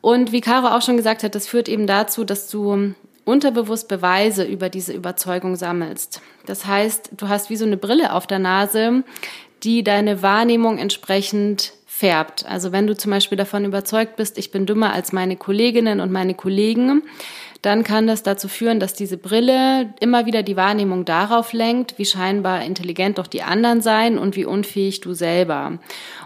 Und 0.00 0.32
wie 0.32 0.42
Caro 0.42 0.68
auch 0.68 0.82
schon 0.82 0.98
gesagt 0.98 1.22
hat, 1.22 1.34
das 1.34 1.48
führt 1.48 1.68
eben 1.68 1.86
dazu, 1.86 2.24
dass 2.24 2.48
du 2.50 2.94
unterbewusst 3.24 3.88
Beweise 3.88 4.44
über 4.44 4.68
diese 4.68 4.92
Überzeugung 4.92 5.56
sammelst. 5.56 6.20
Das 6.46 6.66
heißt, 6.66 7.10
du 7.16 7.28
hast 7.28 7.50
wie 7.50 7.56
so 7.56 7.64
eine 7.64 7.76
Brille 7.76 8.12
auf 8.12 8.26
der 8.26 8.38
Nase, 8.38 9.02
die 9.62 9.82
deine 9.82 10.22
Wahrnehmung 10.22 10.78
entsprechend 10.78 11.72
färbt. 11.86 12.44
Also 12.46 12.72
wenn 12.72 12.86
du 12.86 12.96
zum 12.96 13.12
Beispiel 13.12 13.38
davon 13.38 13.64
überzeugt 13.64 14.16
bist, 14.16 14.36
ich 14.36 14.50
bin 14.50 14.66
dümmer 14.66 14.92
als 14.92 15.12
meine 15.12 15.36
Kolleginnen 15.36 16.00
und 16.00 16.12
meine 16.12 16.34
Kollegen, 16.34 17.02
dann 17.62 17.82
kann 17.82 18.06
das 18.06 18.22
dazu 18.22 18.46
führen, 18.46 18.78
dass 18.78 18.92
diese 18.92 19.16
Brille 19.16 19.94
immer 20.00 20.26
wieder 20.26 20.42
die 20.42 20.56
Wahrnehmung 20.56 21.06
darauf 21.06 21.54
lenkt, 21.54 21.98
wie 21.98 22.04
scheinbar 22.04 22.62
intelligent 22.62 23.16
doch 23.16 23.26
die 23.26 23.42
anderen 23.42 23.80
sein 23.80 24.18
und 24.18 24.36
wie 24.36 24.44
unfähig 24.44 25.00
du 25.00 25.14
selber. 25.14 25.78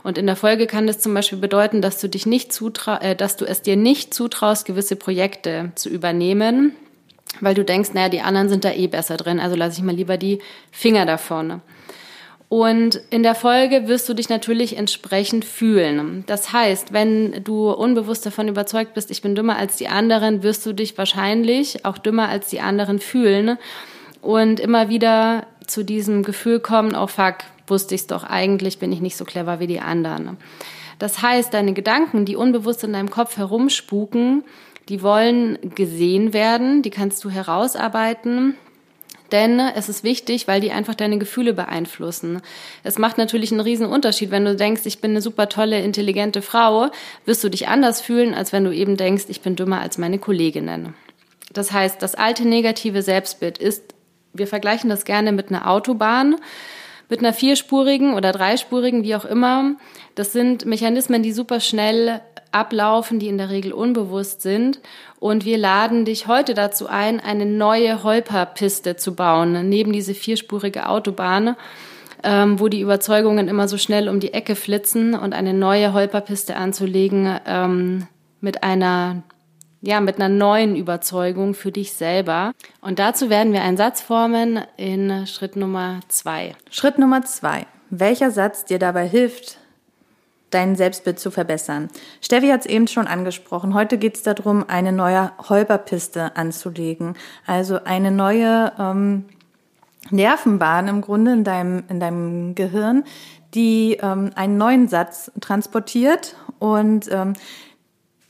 Und 0.02 0.18
in 0.18 0.26
der 0.26 0.34
Folge 0.34 0.66
kann 0.66 0.88
das 0.88 0.98
zum 0.98 1.14
Beispiel 1.14 1.38
bedeuten, 1.38 1.80
dass 1.80 2.00
du 2.00 2.08
dich 2.08 2.26
nicht 2.26 2.52
zutra 2.52 3.00
äh, 3.02 3.14
dass 3.14 3.36
du 3.36 3.44
es 3.44 3.62
dir 3.62 3.76
nicht 3.76 4.12
zutraust, 4.14 4.64
gewisse 4.64 4.96
Projekte 4.96 5.70
zu 5.76 5.90
übernehmen, 5.90 6.74
weil 7.40 7.54
du 7.54 7.64
denkst, 7.64 7.90
naja, 7.94 8.08
die 8.08 8.20
anderen 8.20 8.48
sind 8.48 8.64
da 8.64 8.72
eh 8.72 8.86
besser 8.86 9.16
drin, 9.16 9.40
also 9.40 9.56
lasse 9.56 9.78
ich 9.78 9.84
mal 9.84 9.94
lieber 9.94 10.16
die 10.16 10.40
Finger 10.70 11.06
davon. 11.06 11.60
Und 12.48 13.02
in 13.10 13.22
der 13.22 13.34
Folge 13.34 13.88
wirst 13.88 14.08
du 14.08 14.14
dich 14.14 14.30
natürlich 14.30 14.78
entsprechend 14.78 15.44
fühlen. 15.44 16.24
Das 16.26 16.52
heißt, 16.52 16.94
wenn 16.94 17.44
du 17.44 17.70
unbewusst 17.70 18.24
davon 18.24 18.48
überzeugt 18.48 18.94
bist, 18.94 19.10
ich 19.10 19.20
bin 19.20 19.34
dümmer 19.34 19.56
als 19.56 19.76
die 19.76 19.88
anderen, 19.88 20.42
wirst 20.42 20.64
du 20.64 20.72
dich 20.72 20.96
wahrscheinlich 20.96 21.84
auch 21.84 21.98
dümmer 21.98 22.30
als 22.30 22.48
die 22.48 22.60
anderen 22.60 23.00
fühlen 23.00 23.58
und 24.22 24.60
immer 24.60 24.88
wieder 24.88 25.46
zu 25.66 25.84
diesem 25.84 26.22
Gefühl 26.22 26.60
kommen, 26.60 26.94
oh 26.96 27.06
fuck, 27.06 27.36
wusste 27.66 27.94
ich's 27.94 28.06
doch, 28.06 28.24
eigentlich 28.24 28.78
bin 28.78 28.92
ich 28.92 29.00
nicht 29.00 29.18
so 29.18 29.26
clever 29.26 29.60
wie 29.60 29.66
die 29.66 29.80
anderen. 29.80 30.38
Das 30.98 31.22
heißt, 31.22 31.52
deine 31.52 31.74
Gedanken, 31.74 32.24
die 32.24 32.34
unbewusst 32.34 32.82
in 32.82 32.94
deinem 32.94 33.10
Kopf 33.10 33.36
herumspuken, 33.36 34.42
die 34.88 35.02
wollen 35.02 35.58
gesehen 35.74 36.32
werden, 36.32 36.82
die 36.82 36.90
kannst 36.90 37.22
du 37.24 37.30
herausarbeiten. 37.30 38.56
Denn 39.30 39.60
es 39.60 39.90
ist 39.90 40.04
wichtig, 40.04 40.48
weil 40.48 40.62
die 40.62 40.72
einfach 40.72 40.94
deine 40.94 41.18
Gefühle 41.18 41.52
beeinflussen. 41.52 42.40
Es 42.82 42.98
macht 42.98 43.18
natürlich 43.18 43.52
einen 43.52 43.60
riesen 43.60 43.86
Unterschied, 43.86 44.30
wenn 44.30 44.46
du 44.46 44.56
denkst, 44.56 44.82
ich 44.86 45.02
bin 45.02 45.10
eine 45.10 45.20
super 45.20 45.50
tolle, 45.50 45.80
intelligente 45.80 46.40
Frau, 46.40 46.88
wirst 47.26 47.44
du 47.44 47.50
dich 47.50 47.68
anders 47.68 48.00
fühlen, 48.00 48.32
als 48.32 48.54
wenn 48.54 48.64
du 48.64 48.72
eben 48.72 48.96
denkst, 48.96 49.24
ich 49.28 49.42
bin 49.42 49.54
dümmer 49.54 49.82
als 49.82 49.98
meine 49.98 50.18
Kolleginnen. 50.18 50.94
Das 51.52 51.72
heißt, 51.72 52.00
das 52.00 52.14
alte 52.14 52.48
negative 52.48 53.02
Selbstbild 53.02 53.58
ist, 53.58 53.94
wir 54.32 54.46
vergleichen 54.46 54.88
das 54.88 55.04
gerne 55.04 55.32
mit 55.32 55.50
einer 55.50 55.70
Autobahn 55.70 56.36
mit 57.08 57.20
einer 57.20 57.32
vierspurigen 57.32 58.14
oder 58.14 58.32
dreispurigen, 58.32 59.02
wie 59.02 59.16
auch 59.16 59.24
immer. 59.24 59.76
Das 60.14 60.32
sind 60.32 60.66
Mechanismen, 60.66 61.22
die 61.22 61.32
super 61.32 61.60
schnell 61.60 62.20
ablaufen, 62.52 63.18
die 63.18 63.28
in 63.28 63.38
der 63.38 63.50
Regel 63.50 63.72
unbewusst 63.72 64.42
sind. 64.42 64.80
Und 65.20 65.44
wir 65.44 65.58
laden 65.58 66.04
dich 66.04 66.26
heute 66.26 66.54
dazu 66.54 66.86
ein, 66.86 67.20
eine 67.20 67.46
neue 67.46 68.02
Holperpiste 68.02 68.96
zu 68.96 69.14
bauen, 69.14 69.68
neben 69.68 69.92
diese 69.92 70.14
vierspurige 70.14 70.88
Autobahn, 70.88 71.56
ähm, 72.22 72.60
wo 72.60 72.68
die 72.68 72.80
Überzeugungen 72.80 73.48
immer 73.48 73.68
so 73.68 73.78
schnell 73.78 74.08
um 74.08 74.20
die 74.20 74.32
Ecke 74.32 74.56
flitzen 74.56 75.14
und 75.14 75.34
eine 75.34 75.54
neue 75.54 75.92
Holperpiste 75.92 76.56
anzulegen 76.56 77.38
ähm, 77.46 78.06
mit 78.40 78.62
einer 78.62 79.22
ja, 79.80 80.00
mit 80.00 80.16
einer 80.16 80.28
neuen 80.28 80.74
Überzeugung 80.76 81.54
für 81.54 81.70
dich 81.70 81.92
selber. 81.92 82.52
Und 82.80 82.98
dazu 82.98 83.30
werden 83.30 83.52
wir 83.52 83.62
einen 83.62 83.76
Satz 83.76 84.00
formen 84.00 84.60
in 84.76 85.26
Schritt 85.26 85.54
Nummer 85.56 86.00
zwei. 86.08 86.56
Schritt 86.70 86.98
Nummer 86.98 87.24
zwei. 87.24 87.66
Welcher 87.90 88.30
Satz 88.30 88.64
dir 88.64 88.78
dabei 88.78 89.06
hilft, 89.06 89.57
dein 90.50 90.76
Selbstbild 90.76 91.18
zu 91.18 91.30
verbessern. 91.30 91.88
Steffi 92.20 92.48
hat 92.48 92.60
es 92.60 92.66
eben 92.66 92.88
schon 92.88 93.06
angesprochen. 93.06 93.74
Heute 93.74 93.98
geht 93.98 94.16
es 94.16 94.22
darum, 94.22 94.64
eine 94.68 94.92
neue 94.92 95.32
Holperpiste 95.48 96.36
anzulegen. 96.36 97.14
Also 97.46 97.84
eine 97.84 98.10
neue 98.10 98.72
ähm, 98.78 99.24
Nervenbahn 100.10 100.88
im 100.88 101.00
Grunde 101.00 101.32
in 101.32 101.44
deinem, 101.44 101.84
in 101.88 102.00
deinem 102.00 102.54
Gehirn, 102.54 103.04
die 103.54 103.98
ähm, 104.02 104.30
einen 104.34 104.56
neuen 104.56 104.88
Satz 104.88 105.30
transportiert 105.40 106.36
und 106.58 107.10
ähm, 107.10 107.34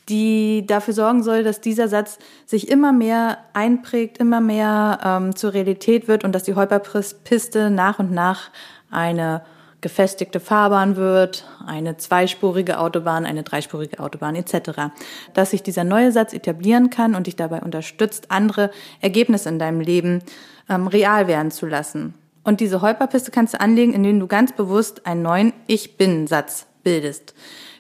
die 0.09 0.65
dafür 0.67 0.95
sorgen 0.95 1.23
soll, 1.23 1.45
dass 1.45 1.61
dieser 1.61 1.89
Satz 1.89 2.19
sich 2.47 2.71
immer 2.71 2.93
mehr 2.93 3.39
einprägt, 3.53 4.19
immer 4.19 4.41
mehr 4.41 4.99
ähm, 5.05 5.37
zur 5.37 5.53
Realität 5.53 6.09
wird 6.09 6.25
und 6.25 6.35
dass 6.35 6.45
die 6.45 6.55
Holperpiste 6.55 7.71
nach 7.71 7.99
und 7.99 8.11
nach 8.11 8.51
eine 8.91 9.43
gefestigte 9.81 10.41
Fahrbahn 10.41 10.97
wird, 10.97 11.45
eine 11.65 11.97
zweispurige 11.97 12.81
Autobahn, 12.81 13.25
eine 13.25 13.43
dreispurige 13.43 14.01
Autobahn 14.01 14.35
etc. 14.35 14.93
Dass 15.35 15.51
sich 15.51 15.63
dieser 15.63 15.85
neue 15.85 16.11
Satz 16.13 16.33
etablieren 16.33 16.91
kann 16.91 17.15
und 17.15 17.27
dich 17.27 17.37
dabei 17.37 17.61
unterstützt, 17.61 18.31
andere 18.31 18.71
Ergebnisse 19.01 19.49
in 19.49 19.59
deinem 19.59 19.81
Leben 19.81 20.23
ähm, 20.69 20.87
real 20.89 21.29
werden 21.29 21.51
zu 21.51 21.67
lassen. 21.67 22.15
Und 22.43 22.61
diese 22.61 22.81
Holperpiste 22.81 23.31
kannst 23.31 23.55
du 23.55 23.61
anlegen, 23.61 23.93
indem 23.93 24.19
du 24.21 24.27
ganz 24.27 24.53
bewusst 24.53 25.07
einen 25.07 25.23
neuen 25.23 25.53
Ich 25.67 25.97
bin-Satz 25.97 26.67
bildest. 26.83 27.35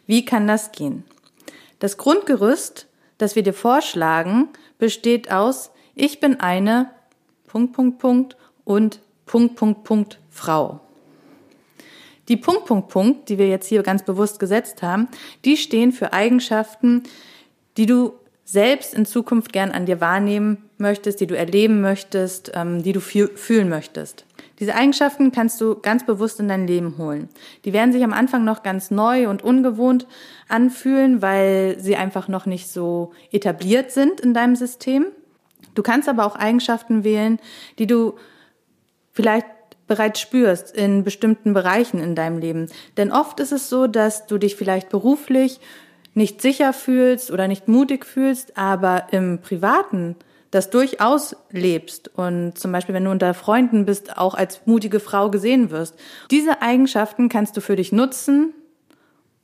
Wie 0.06 0.24
kann 0.24 0.46
das 0.46 0.72
gehen? 0.72 1.04
Das 1.78 1.96
Grundgerüst, 1.96 2.86
das 3.18 3.34
wir 3.34 3.42
dir 3.42 3.54
vorschlagen, 3.54 4.48
besteht 4.78 5.30
aus 5.32 5.70
Ich 5.94 6.20
bin 6.20 6.38
eine 6.40 6.90
Punkt, 7.46 7.72
Punkt, 7.72 7.98
Punkt 7.98 8.36
und 8.64 9.00
Punkt, 9.26 9.56
Punkt, 9.56 9.84
Punkt 9.84 10.20
Frau. 10.30 10.80
Die 12.28 12.36
Punkt, 12.36 12.66
Punkt, 12.66 12.88
Punkt, 12.88 13.28
die 13.28 13.38
wir 13.38 13.48
jetzt 13.48 13.66
hier 13.66 13.82
ganz 13.82 14.02
bewusst 14.02 14.38
gesetzt 14.38 14.82
haben, 14.82 15.08
die 15.44 15.56
stehen 15.56 15.92
für 15.92 16.12
Eigenschaften, 16.12 17.02
die 17.76 17.86
du 17.86 18.12
selbst 18.44 18.94
in 18.94 19.04
Zukunft 19.04 19.52
gern 19.52 19.72
an 19.72 19.84
dir 19.84 20.00
wahrnehmen 20.00 20.70
möchtest, 20.78 21.20
die 21.20 21.26
du 21.26 21.36
erleben 21.36 21.80
möchtest, 21.80 22.52
ähm, 22.54 22.82
die 22.82 22.92
du 22.92 23.00
fühlen 23.00 23.68
möchtest. 23.68 24.24
Diese 24.58 24.74
Eigenschaften 24.74 25.32
kannst 25.32 25.60
du 25.60 25.76
ganz 25.76 26.06
bewusst 26.06 26.40
in 26.40 26.48
dein 26.48 26.66
Leben 26.66 26.96
holen. 26.98 27.28
Die 27.64 27.72
werden 27.72 27.92
sich 27.92 28.02
am 28.02 28.12
Anfang 28.12 28.44
noch 28.44 28.62
ganz 28.62 28.90
neu 28.90 29.28
und 29.28 29.44
ungewohnt 29.44 30.06
anfühlen, 30.48 31.20
weil 31.20 31.76
sie 31.78 31.96
einfach 31.96 32.28
noch 32.28 32.46
nicht 32.46 32.68
so 32.68 33.12
etabliert 33.30 33.90
sind 33.90 34.20
in 34.20 34.34
deinem 34.34 34.56
System. 34.56 35.06
Du 35.74 35.82
kannst 35.82 36.08
aber 36.08 36.24
auch 36.24 36.34
Eigenschaften 36.34 37.04
wählen, 37.04 37.38
die 37.78 37.86
du 37.86 38.14
vielleicht 39.12 39.46
bereits 39.88 40.20
spürst 40.20 40.76
in 40.76 41.02
bestimmten 41.02 41.54
Bereichen 41.54 42.00
in 42.00 42.14
deinem 42.14 42.38
Leben. 42.38 42.68
Denn 42.96 43.10
oft 43.10 43.40
ist 43.40 43.52
es 43.52 43.68
so, 43.68 43.86
dass 43.86 44.26
du 44.26 44.38
dich 44.38 44.54
vielleicht 44.54 44.90
beruflich 44.90 45.58
nicht 46.14 46.40
sicher 46.42 46.72
fühlst 46.72 47.30
oder 47.30 47.48
nicht 47.48 47.68
mutig 47.68 48.04
fühlst, 48.04 48.56
aber 48.56 49.08
im 49.12 49.40
privaten 49.40 50.16
das 50.50 50.70
durchaus 50.70 51.36
lebst 51.50 52.08
und 52.16 52.56
zum 52.56 52.72
Beispiel, 52.72 52.94
wenn 52.94 53.04
du 53.04 53.10
unter 53.10 53.34
Freunden 53.34 53.84
bist, 53.84 54.16
auch 54.16 54.34
als 54.34 54.62
mutige 54.64 54.98
Frau 54.98 55.30
gesehen 55.30 55.70
wirst. 55.70 55.94
Diese 56.30 56.62
Eigenschaften 56.62 57.28
kannst 57.28 57.56
du 57.56 57.60
für 57.60 57.76
dich 57.76 57.92
nutzen 57.92 58.54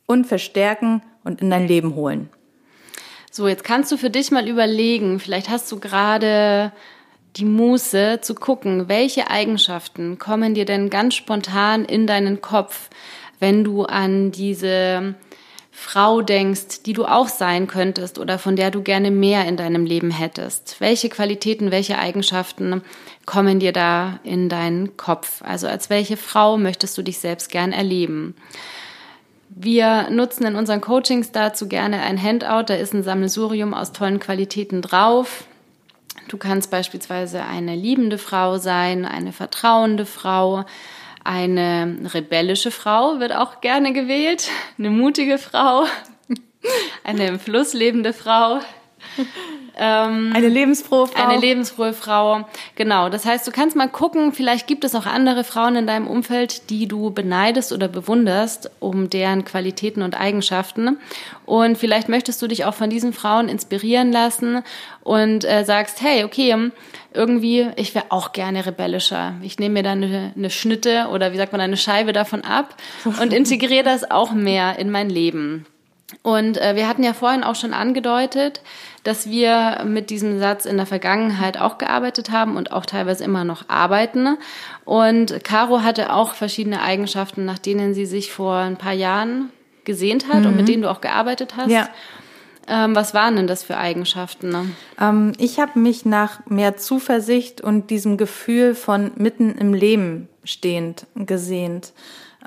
und 0.06 0.26
verstärken 0.26 1.02
und 1.22 1.42
in 1.42 1.50
dein 1.50 1.68
Leben 1.68 1.94
holen. 1.94 2.30
So, 3.30 3.48
jetzt 3.48 3.64
kannst 3.64 3.90
du 3.92 3.96
für 3.96 4.10
dich 4.10 4.30
mal 4.30 4.48
überlegen, 4.48 5.18
vielleicht 5.18 5.50
hast 5.50 5.70
du 5.72 5.78
gerade 5.78 6.72
die 7.36 7.44
Muße 7.44 8.20
zu 8.20 8.34
gucken, 8.34 8.88
welche 8.88 9.30
Eigenschaften 9.30 10.18
kommen 10.18 10.54
dir 10.54 10.64
denn 10.64 10.90
ganz 10.90 11.14
spontan 11.14 11.84
in 11.84 12.06
deinen 12.06 12.40
Kopf, 12.40 12.90
wenn 13.40 13.64
du 13.64 13.84
an 13.84 14.30
diese 14.30 15.14
Frau 15.72 16.22
denkst, 16.22 16.84
die 16.86 16.92
du 16.92 17.04
auch 17.04 17.26
sein 17.26 17.66
könntest 17.66 18.20
oder 18.20 18.38
von 18.38 18.54
der 18.54 18.70
du 18.70 18.82
gerne 18.82 19.10
mehr 19.10 19.46
in 19.46 19.56
deinem 19.56 19.84
Leben 19.84 20.12
hättest? 20.12 20.76
Welche 20.78 21.08
Qualitäten, 21.08 21.72
welche 21.72 21.98
Eigenschaften 21.98 22.82
kommen 23.26 23.58
dir 23.58 23.72
da 23.72 24.20
in 24.22 24.48
deinen 24.48 24.96
Kopf? 24.96 25.42
Also 25.42 25.66
als 25.66 25.90
welche 25.90 26.16
Frau 26.16 26.56
möchtest 26.56 26.96
du 26.96 27.02
dich 27.02 27.18
selbst 27.18 27.50
gern 27.50 27.72
erleben? 27.72 28.36
Wir 29.48 30.08
nutzen 30.10 30.46
in 30.46 30.54
unseren 30.54 30.80
Coachings 30.80 31.32
dazu 31.32 31.68
gerne 31.68 32.02
ein 32.02 32.22
Handout, 32.22 32.64
da 32.66 32.74
ist 32.74 32.94
ein 32.94 33.02
Sammelsurium 33.02 33.74
aus 33.74 33.92
tollen 33.92 34.20
Qualitäten 34.20 34.80
drauf. 34.80 35.44
Du 36.28 36.36
kannst 36.38 36.70
beispielsweise 36.70 37.44
eine 37.44 37.74
liebende 37.74 38.18
Frau 38.18 38.58
sein, 38.58 39.04
eine 39.04 39.32
vertrauende 39.32 40.06
Frau, 40.06 40.64
eine 41.22 41.96
rebellische 42.12 42.70
Frau 42.70 43.18
wird 43.18 43.34
auch 43.34 43.60
gerne 43.60 43.92
gewählt, 43.92 44.48
eine 44.78 44.90
mutige 44.90 45.38
Frau, 45.38 45.86
eine 47.04 47.26
im 47.26 47.40
Fluss 47.40 47.72
lebende 47.72 48.12
Frau. 48.12 48.60
Ähm, 49.76 50.32
eine 50.34 50.48
lebensfrohe 50.48 51.06
Frau. 51.06 51.22
Eine 51.22 51.40
lebensfrohe 51.40 51.92
Frau. 51.92 52.46
Genau. 52.76 53.08
Das 53.08 53.24
heißt, 53.24 53.46
du 53.46 53.50
kannst 53.50 53.76
mal 53.76 53.88
gucken, 53.88 54.32
vielleicht 54.32 54.66
gibt 54.66 54.84
es 54.84 54.94
auch 54.94 55.06
andere 55.06 55.44
Frauen 55.44 55.76
in 55.76 55.86
deinem 55.86 56.06
Umfeld, 56.06 56.70
die 56.70 56.86
du 56.86 57.10
beneidest 57.10 57.72
oder 57.72 57.88
bewunderst, 57.88 58.70
um 58.80 59.10
deren 59.10 59.44
Qualitäten 59.44 60.02
und 60.02 60.18
Eigenschaften. 60.18 60.98
Und 61.44 61.76
vielleicht 61.76 62.08
möchtest 62.08 62.40
du 62.40 62.46
dich 62.46 62.64
auch 62.64 62.74
von 62.74 62.90
diesen 62.90 63.12
Frauen 63.12 63.48
inspirieren 63.48 64.12
lassen 64.12 64.62
und 65.02 65.44
äh, 65.44 65.64
sagst, 65.64 66.00
hey, 66.00 66.24
okay, 66.24 66.70
irgendwie, 67.12 67.68
ich 67.76 67.94
wäre 67.94 68.06
auch 68.10 68.32
gerne 68.32 68.66
rebellischer. 68.66 69.34
Ich 69.42 69.58
nehme 69.58 69.74
mir 69.74 69.82
dann 69.82 70.02
eine, 70.02 70.32
eine 70.36 70.50
Schnitte 70.50 71.08
oder 71.12 71.32
wie 71.32 71.36
sagt 71.36 71.52
man, 71.52 71.60
eine 71.60 71.76
Scheibe 71.76 72.12
davon 72.12 72.42
ab 72.42 72.76
und 73.04 73.32
integriere 73.32 73.84
das 73.84 74.10
auch 74.10 74.32
mehr 74.32 74.78
in 74.78 74.90
mein 74.90 75.10
Leben. 75.10 75.66
Und 76.22 76.58
äh, 76.60 76.76
wir 76.76 76.86
hatten 76.86 77.02
ja 77.02 77.14
vorhin 77.14 77.42
auch 77.42 77.54
schon 77.54 77.72
angedeutet, 77.72 78.60
dass 79.04 79.28
wir 79.28 79.84
mit 79.86 80.10
diesem 80.10 80.38
Satz 80.38 80.66
in 80.66 80.76
der 80.76 80.86
Vergangenheit 80.86 81.58
auch 81.58 81.78
gearbeitet 81.78 82.30
haben 82.30 82.56
und 82.56 82.72
auch 82.72 82.86
teilweise 82.86 83.24
immer 83.24 83.44
noch 83.44 83.68
arbeiten. 83.68 84.36
Und 84.84 85.42
Caro 85.44 85.82
hatte 85.82 86.12
auch 86.12 86.34
verschiedene 86.34 86.82
Eigenschaften, 86.82 87.44
nach 87.44 87.58
denen 87.58 87.94
sie 87.94 88.06
sich 88.06 88.32
vor 88.32 88.56
ein 88.56 88.76
paar 88.76 88.92
Jahren 88.92 89.50
gesehnt 89.84 90.28
hat 90.28 90.40
mhm. 90.40 90.46
und 90.46 90.56
mit 90.56 90.68
denen 90.68 90.82
du 90.82 90.90
auch 90.90 91.00
gearbeitet 91.00 91.56
hast. 91.56 91.70
Ja. 91.70 91.88
Ähm, 92.66 92.94
was 92.96 93.12
waren 93.12 93.36
denn 93.36 93.46
das 93.46 93.62
für 93.62 93.76
Eigenschaften? 93.76 94.48
Ne? 94.48 94.70
Ähm, 94.98 95.32
ich 95.38 95.60
habe 95.60 95.78
mich 95.78 96.06
nach 96.06 96.46
mehr 96.46 96.76
Zuversicht 96.76 97.60
und 97.60 97.90
diesem 97.90 98.16
Gefühl 98.16 98.74
von 98.74 99.12
mitten 99.16 99.52
im 99.52 99.74
Leben 99.74 100.28
stehend 100.44 101.06
gesehnt. 101.14 101.92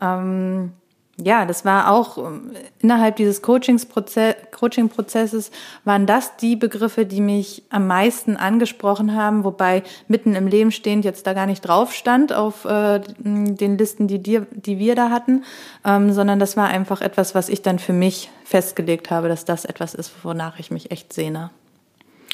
Ähm, 0.01 0.73
ja, 1.23 1.45
das 1.45 1.63
war 1.65 1.91
auch 1.91 2.19
ähm, 2.19 2.51
innerhalb 2.79 3.15
dieses 3.15 3.41
Coaching-Prozesses 3.41 5.49
waren 5.83 6.05
das 6.05 6.37
die 6.37 6.55
Begriffe, 6.55 7.07
die 7.07 7.21
mich 7.21 7.63
am 7.69 7.87
meisten 7.87 8.37
angesprochen 8.37 9.15
haben, 9.15 9.43
wobei 9.43 9.81
mitten 10.07 10.35
im 10.35 10.45
Leben 10.45 10.71
stehend 10.71 11.05
jetzt 11.05 11.25
da 11.25 11.33
gar 11.33 11.47
nicht 11.47 11.61
drauf 11.61 11.91
stand 11.93 12.33
auf 12.33 12.65
äh, 12.65 13.01
den 13.17 13.79
Listen, 13.79 14.07
die, 14.07 14.19
dir, 14.19 14.45
die 14.51 14.77
wir 14.77 14.93
da 14.93 15.09
hatten, 15.09 15.43
ähm, 15.83 16.13
sondern 16.13 16.37
das 16.39 16.55
war 16.55 16.67
einfach 16.67 17.01
etwas, 17.01 17.33
was 17.33 17.49
ich 17.49 17.63
dann 17.63 17.79
für 17.79 17.93
mich 17.93 18.29
festgelegt 18.43 19.09
habe, 19.09 19.27
dass 19.27 19.43
das 19.43 19.65
etwas 19.65 19.95
ist, 19.95 20.11
wonach 20.23 20.59
ich 20.59 20.69
mich 20.69 20.91
echt 20.91 21.13
sehne. 21.13 21.49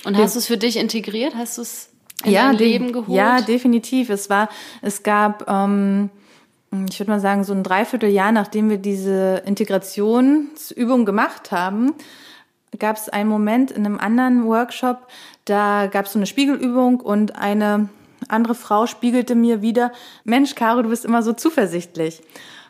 Und 0.04 0.18
hast 0.18 0.36
du 0.36 0.40
es 0.40 0.48
für 0.48 0.58
dich 0.58 0.76
integriert? 0.76 1.36
Hast 1.36 1.58
du 1.58 1.62
es 1.62 1.88
in 2.26 2.34
ja, 2.34 2.48
dein 2.48 2.58
Leben 2.58 2.92
geholt? 2.92 3.18
Ja, 3.18 3.40
definitiv. 3.40 4.10
Es 4.10 4.30
war, 4.30 4.50
es 4.82 5.04
gab 5.04 5.50
ähm, 5.50 6.10
ich 6.90 7.00
würde 7.00 7.12
mal 7.12 7.20
sagen, 7.20 7.44
so 7.44 7.54
ein 7.54 7.64
Dreivierteljahr, 7.64 8.32
nachdem 8.32 8.70
wir 8.70 8.78
diese 8.78 9.44
Integrationsübung 9.46 11.06
gemacht 11.06 11.52
haben, 11.52 11.94
gab 12.80 12.98
es 12.98 13.10
einen 13.10 13.30
Moment 13.30 13.72
in 13.72 13.86
einem 13.86 14.00
anderen 14.00 14.46
Workshop, 14.46 15.08
da 15.46 15.88
gab 15.88 16.06
es 16.06 16.14
so 16.14 16.20
eine 16.20 16.26
Spiegelübung 16.26 17.00
und 17.00 17.36
eine 17.36 17.90
andere 18.30 18.56
Frau 18.56 18.88
spiegelte 18.88 19.36
mir 19.36 19.62
wieder, 19.62 19.92
Mensch, 20.24 20.56
Caro, 20.56 20.82
du 20.82 20.90
bist 20.90 21.06
immer 21.06 21.22
so 21.22 21.34
zuversichtlich. 21.34 22.22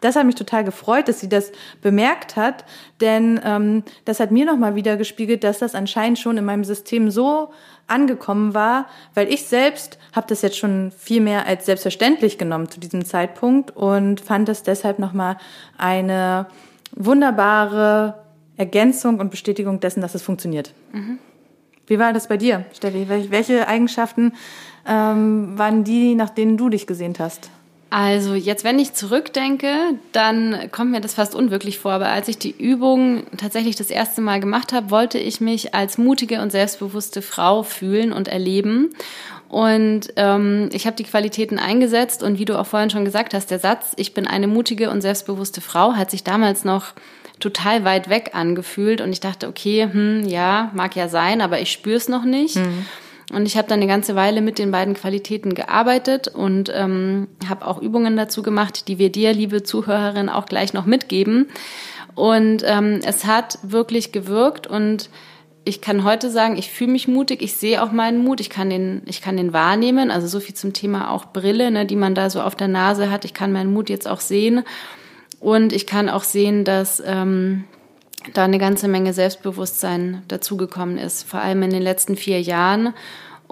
Das 0.01 0.17
hat 0.17 0.25
mich 0.25 0.35
total 0.35 0.65
gefreut, 0.65 1.07
dass 1.07 1.21
sie 1.21 1.29
das 1.29 1.53
bemerkt 1.81 2.35
hat, 2.35 2.65
denn 2.99 3.39
ähm, 3.45 3.83
das 4.03 4.19
hat 4.19 4.31
mir 4.31 4.45
nochmal 4.45 4.75
wieder 4.75 4.97
gespiegelt, 4.97 5.45
dass 5.45 5.59
das 5.59 5.75
anscheinend 5.75 6.19
schon 6.19 6.37
in 6.37 6.43
meinem 6.43 6.65
System 6.65 7.09
so 7.09 7.51
angekommen 7.87 8.53
war, 8.53 8.87
weil 9.13 9.31
ich 9.31 9.45
selbst 9.45 9.97
habe 10.13 10.27
das 10.27 10.41
jetzt 10.41 10.57
schon 10.57 10.91
viel 10.97 11.21
mehr 11.21 11.45
als 11.45 11.65
selbstverständlich 11.65 12.37
genommen 12.37 12.69
zu 12.69 12.79
diesem 12.79 13.05
Zeitpunkt 13.05 13.71
und 13.75 14.21
fand 14.21 14.47
das 14.47 14.63
deshalb 14.63 14.99
nochmal 14.99 15.37
eine 15.77 16.47
wunderbare 16.95 18.15
Ergänzung 18.57 19.19
und 19.19 19.31
Bestätigung 19.31 19.79
dessen, 19.79 20.01
dass 20.01 20.15
es 20.15 20.21
funktioniert. 20.21 20.73
Mhm. 20.91 21.19
Wie 21.87 21.99
war 21.99 22.13
das 22.13 22.27
bei 22.27 22.37
dir, 22.37 22.65
Steffi? 22.73 23.07
Welche 23.09 23.67
Eigenschaften 23.67 24.33
ähm, 24.87 25.57
waren 25.57 25.83
die, 25.83 26.15
nach 26.15 26.29
denen 26.29 26.57
du 26.57 26.69
dich 26.69 26.87
gesehnt 26.87 27.19
hast? 27.19 27.49
Also 27.95 28.33
jetzt, 28.33 28.63
wenn 28.63 28.79
ich 28.79 28.93
zurückdenke, 28.93 29.71
dann 30.13 30.71
kommt 30.71 30.89
mir 30.89 30.99
das 30.99 31.13
fast 31.13 31.35
unwirklich 31.35 31.77
vor. 31.77 31.91
Aber 31.91 32.07
als 32.07 32.27
ich 32.27 32.39
die 32.39 32.49
Übung 32.49 33.21
tatsächlich 33.37 33.75
das 33.75 33.91
erste 33.91 34.19
Mal 34.19 34.39
gemacht 34.39 34.73
habe, 34.73 34.89
wollte 34.89 35.19
ich 35.19 35.41
mich 35.41 35.75
als 35.75 35.99
mutige 35.99 36.41
und 36.41 36.51
selbstbewusste 36.51 37.21
Frau 37.21 37.61
fühlen 37.61 38.11
und 38.11 38.27
erleben. 38.27 38.95
Und 39.47 40.11
ähm, 40.15 40.71
ich 40.73 40.87
habe 40.87 40.95
die 40.95 41.03
Qualitäten 41.03 41.59
eingesetzt 41.59 42.23
und 42.23 42.39
wie 42.39 42.45
du 42.45 42.59
auch 42.59 42.65
vorhin 42.65 42.89
schon 42.89 43.05
gesagt 43.05 43.35
hast, 43.35 43.51
der 43.51 43.59
Satz, 43.59 43.91
ich 43.95 44.15
bin 44.15 44.25
eine 44.25 44.47
mutige 44.47 44.89
und 44.89 45.01
selbstbewusste 45.01 45.61
Frau, 45.61 45.93
hat 45.93 46.09
sich 46.09 46.23
damals 46.23 46.65
noch 46.65 46.93
total 47.39 47.85
weit 47.85 48.09
weg 48.09 48.31
angefühlt 48.33 49.01
und 49.01 49.13
ich 49.13 49.19
dachte, 49.19 49.47
okay, 49.47 49.87
hm, 49.91 50.25
ja, 50.25 50.71
mag 50.73 50.95
ja 50.95 51.09
sein, 51.09 51.41
aber 51.41 51.59
ich 51.59 51.71
spüre 51.71 51.97
es 51.97 52.09
noch 52.09 52.25
nicht. 52.25 52.55
Mhm. 52.55 52.87
Und 53.33 53.45
ich 53.45 53.57
habe 53.57 53.67
dann 53.67 53.79
eine 53.79 53.87
ganze 53.87 54.15
Weile 54.15 54.41
mit 54.41 54.59
den 54.59 54.71
beiden 54.71 54.93
Qualitäten 54.93 55.53
gearbeitet 55.53 56.27
und 56.27 56.71
ähm, 56.73 57.27
habe 57.47 57.67
auch 57.67 57.81
Übungen 57.81 58.15
dazu 58.15 58.43
gemacht, 58.43 58.87
die 58.87 58.99
wir 58.99 59.11
dir, 59.11 59.33
liebe 59.33 59.63
Zuhörerin, 59.63 60.29
auch 60.29 60.45
gleich 60.45 60.73
noch 60.73 60.85
mitgeben. 60.85 61.47
Und 62.15 62.63
ähm, 62.65 63.01
es 63.05 63.25
hat 63.25 63.57
wirklich 63.63 64.11
gewirkt 64.11 64.67
und 64.67 65.09
ich 65.65 65.81
kann 65.81 66.03
heute 66.03 66.29
sagen, 66.29 66.57
ich 66.57 66.69
fühle 66.69 66.91
mich 66.91 67.07
mutig, 67.07 67.41
ich 67.41 67.53
sehe 67.53 67.81
auch 67.81 67.91
meinen 67.91 68.23
Mut, 68.23 68.41
ich 68.41 68.49
kann 68.49 68.69
den, 68.69 69.01
ich 69.05 69.21
kann 69.21 69.37
den 69.37 69.53
wahrnehmen. 69.53 70.11
Also 70.11 70.27
so 70.27 70.39
viel 70.39 70.55
zum 70.55 70.73
Thema 70.73 71.09
auch 71.09 71.25
Brille, 71.25 71.71
ne, 71.71 71.85
die 71.85 71.95
man 71.95 72.15
da 72.15 72.29
so 72.29 72.41
auf 72.41 72.55
der 72.55 72.67
Nase 72.67 73.09
hat. 73.09 73.25
Ich 73.25 73.33
kann 73.33 73.53
meinen 73.53 73.73
Mut 73.73 73.89
jetzt 73.89 74.07
auch 74.07 74.19
sehen 74.19 74.63
und 75.39 75.73
ich 75.73 75.87
kann 75.87 76.09
auch 76.09 76.23
sehen, 76.23 76.65
dass 76.65 77.01
ähm, 77.05 77.63
da 78.33 78.43
eine 78.43 78.57
ganze 78.57 78.87
Menge 78.87 79.13
Selbstbewusstsein 79.13 80.23
dazugekommen 80.27 80.97
ist, 80.97 81.23
vor 81.27 81.41
allem 81.41 81.63
in 81.63 81.69
den 81.71 81.81
letzten 81.81 82.15
vier 82.15 82.41
Jahren. 82.41 82.93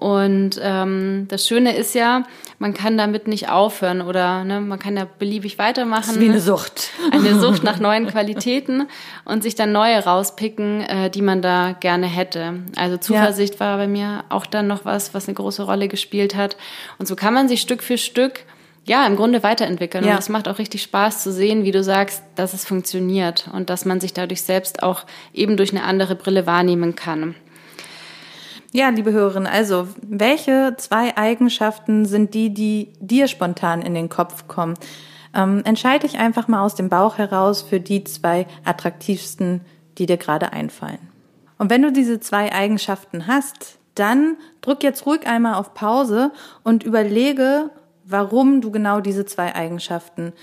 Und 0.02 0.60
ähm, 0.64 1.28
das 1.28 1.48
Schöne 1.48 1.76
ist 1.76 1.94
ja, 1.94 2.24
man 2.58 2.74
kann 2.74 2.98
damit 2.98 3.28
nicht 3.28 3.50
aufhören 3.50 4.02
oder 4.02 4.44
ne, 4.44 4.60
man 4.60 4.80
kann 4.80 4.98
ja 4.98 5.06
beliebig 5.20 5.60
weitermachen. 5.60 6.02
Das 6.08 6.16
ist 6.16 6.20
wie 6.20 6.30
eine 6.30 6.42
Sucht. 6.42 6.90
Eine 7.12 7.40
Sucht 7.40 7.64
nach 7.64 7.80
neuen 7.80 8.08
Qualitäten 8.08 8.88
und 9.26 9.44
sich 9.44 9.54
dann 9.54 9.72
neue 9.72 10.04
rauspicken, 10.04 10.82
äh, 10.82 11.12
die 11.12 11.22
man 11.22 11.44
da 11.44 11.76
gerne 11.80 12.08
hätte. 12.08 12.64
Also 12.78 12.98
Zuversicht 12.98 13.56
ja. 13.56 13.60
war 13.60 13.78
bei 13.78 13.88
mir 13.88 14.24
auch 14.30 14.48
dann 14.48 14.66
noch 14.66 14.86
was, 14.86 15.14
was 15.14 15.28
eine 15.28 15.36
große 15.36 15.62
Rolle 15.62 15.88
gespielt 15.88 16.36
hat. 16.36 16.58
Und 16.98 17.08
so 17.08 17.16
kann 17.16 17.36
man 17.36 17.48
sich 17.48 17.62
Stück 17.62 17.84
für 17.84 18.00
Stück 18.00 18.46
ja, 18.86 19.06
im 19.06 19.16
Grunde 19.16 19.44
weiterentwickeln. 19.44 20.04
Ja. 20.04 20.14
Und 20.14 20.20
es 20.20 20.30
macht 20.30 20.48
auch 20.48 20.58
richtig 20.58 20.82
Spaß 20.82 21.22
zu 21.22 21.32
sehen, 21.32 21.64
wie 21.64 21.72
du 21.72 21.84
sagst, 21.84 22.24
dass 22.36 22.54
es 22.54 22.66
funktioniert 22.66 23.50
und 23.54 23.70
dass 23.70 23.86
man 23.86 24.00
sich 24.00 24.14
dadurch 24.14 24.42
selbst 24.42 24.82
auch 24.82 25.06
eben 25.34 25.58
durch 25.58 25.72
eine 25.72 25.84
andere 25.84 26.16
Brille 26.16 26.46
wahrnehmen 26.48 26.96
kann. 26.96 27.36
Ja, 28.74 28.90
liebe 28.90 29.12
Hörerinnen, 29.12 29.52
also 29.52 29.88
welche 30.02 30.76
zwei 30.78 31.18
Eigenschaften 31.18 32.06
sind 32.06 32.34
die, 32.34 32.54
die 32.54 32.94
dir 33.00 33.28
spontan 33.28 33.82
in 33.82 33.94
den 33.94 34.08
Kopf 34.08 34.48
kommen? 34.48 34.76
Ähm, 35.34 35.62
entscheide 35.66 36.08
dich 36.08 36.18
einfach 36.18 36.48
mal 36.48 36.64
aus 36.64 36.76
dem 36.76 36.90
Bauch 36.90 37.18
heraus 37.18 37.62
für 37.62 37.82
die 37.82 38.04
zwei 38.06 38.48
attraktivsten, 38.64 39.62
die 39.98 40.06
dir 40.06 40.18
gerade 40.18 40.54
einfallen. 40.54 41.00
Und 41.58 41.70
wenn 41.70 41.82
du 41.82 41.92
diese 41.92 42.20
zwei 42.22 42.52
Eigenschaften 42.54 43.28
hast, 43.28 43.78
dann 43.96 44.38
drück 44.62 44.84
jetzt 44.84 45.06
ruhig 45.06 45.28
einmal 45.28 45.56
auf 45.56 45.74
Pause 45.74 46.32
und 46.64 46.84
überlege, 46.84 47.70
warum 48.12 48.62
du 48.62 48.72
genau 48.72 49.02
diese 49.02 49.26
zwei 49.26 49.56
Eigenschaften 49.56 50.34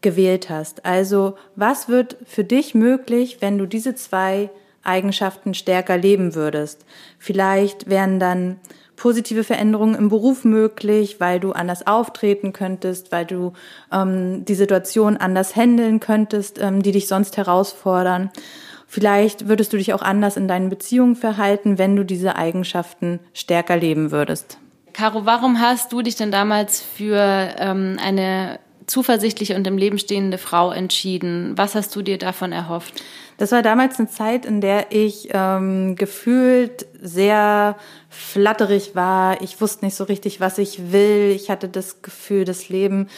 gewählt 0.00 0.48
hast. 0.50 0.84
Also 0.84 1.36
was 1.56 1.88
wird 1.88 2.16
für 2.24 2.44
dich 2.44 2.74
möglich, 2.74 3.38
wenn 3.40 3.58
du 3.58 3.66
diese 3.66 3.94
zwei 3.94 4.50
Eigenschaften 4.82 5.54
stärker 5.54 5.98
leben 5.98 6.34
würdest. 6.34 6.86
Vielleicht 7.18 7.90
wären 7.90 8.18
dann 8.18 8.56
positive 8.96 9.44
Veränderungen 9.44 9.94
im 9.94 10.08
Beruf 10.08 10.44
möglich, 10.44 11.20
weil 11.20 11.40
du 11.40 11.52
anders 11.52 11.86
auftreten 11.86 12.52
könntest, 12.52 13.12
weil 13.12 13.24
du 13.24 13.52
ähm, 13.92 14.44
die 14.44 14.54
Situation 14.54 15.16
anders 15.16 15.56
handeln 15.56 16.00
könntest, 16.00 16.60
ähm, 16.60 16.82
die 16.82 16.92
dich 16.92 17.08
sonst 17.08 17.36
herausfordern. 17.36 18.30
Vielleicht 18.86 19.48
würdest 19.48 19.72
du 19.72 19.76
dich 19.76 19.94
auch 19.94 20.02
anders 20.02 20.36
in 20.36 20.48
deinen 20.48 20.68
Beziehungen 20.68 21.16
verhalten, 21.16 21.78
wenn 21.78 21.96
du 21.96 22.04
diese 22.04 22.36
Eigenschaften 22.36 23.20
stärker 23.32 23.76
leben 23.76 24.10
würdest. 24.10 24.58
Caro, 24.92 25.26
warum 25.26 25.60
hast 25.60 25.92
du 25.92 26.02
dich 26.02 26.16
denn 26.16 26.30
damals 26.30 26.80
für 26.80 27.54
ähm, 27.58 27.96
eine 28.02 28.58
zuversichtliche 28.86 29.54
und 29.54 29.66
im 29.66 29.78
Leben 29.78 29.98
stehende 29.98 30.38
Frau 30.38 30.72
entschieden? 30.72 31.52
Was 31.56 31.74
hast 31.74 31.94
du 31.94 32.02
dir 32.02 32.18
davon 32.18 32.52
erhofft? 32.52 33.02
Das 33.38 33.52
war 33.52 33.62
damals 33.62 33.98
eine 33.98 34.08
Zeit, 34.08 34.44
in 34.44 34.60
der 34.60 34.92
ich 34.92 35.28
ähm, 35.32 35.96
gefühlt 35.96 36.86
sehr 37.00 37.76
flatterig 38.08 38.94
war. 38.94 39.40
Ich 39.40 39.60
wusste 39.60 39.84
nicht 39.84 39.94
so 39.94 40.04
richtig, 40.04 40.40
was 40.40 40.58
ich 40.58 40.92
will. 40.92 41.32
Ich 41.34 41.50
hatte 41.50 41.68
das 41.68 42.02
Gefühl, 42.02 42.44
das 42.44 42.68
Leben 42.68 43.08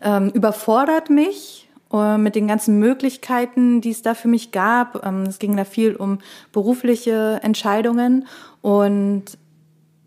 ähm, 0.00 0.30
überfordert 0.30 1.10
mich 1.10 1.68
äh, 1.92 2.16
mit 2.16 2.36
den 2.36 2.48
ganzen 2.48 2.78
Möglichkeiten, 2.78 3.80
die 3.80 3.90
es 3.90 4.02
da 4.02 4.14
für 4.14 4.28
mich 4.28 4.52
gab. 4.52 5.04
Ähm, 5.04 5.24
es 5.24 5.38
ging 5.38 5.56
da 5.56 5.64
viel 5.64 5.96
um 5.96 6.20
berufliche 6.52 7.40
Entscheidungen 7.42 8.26
und 8.62 9.24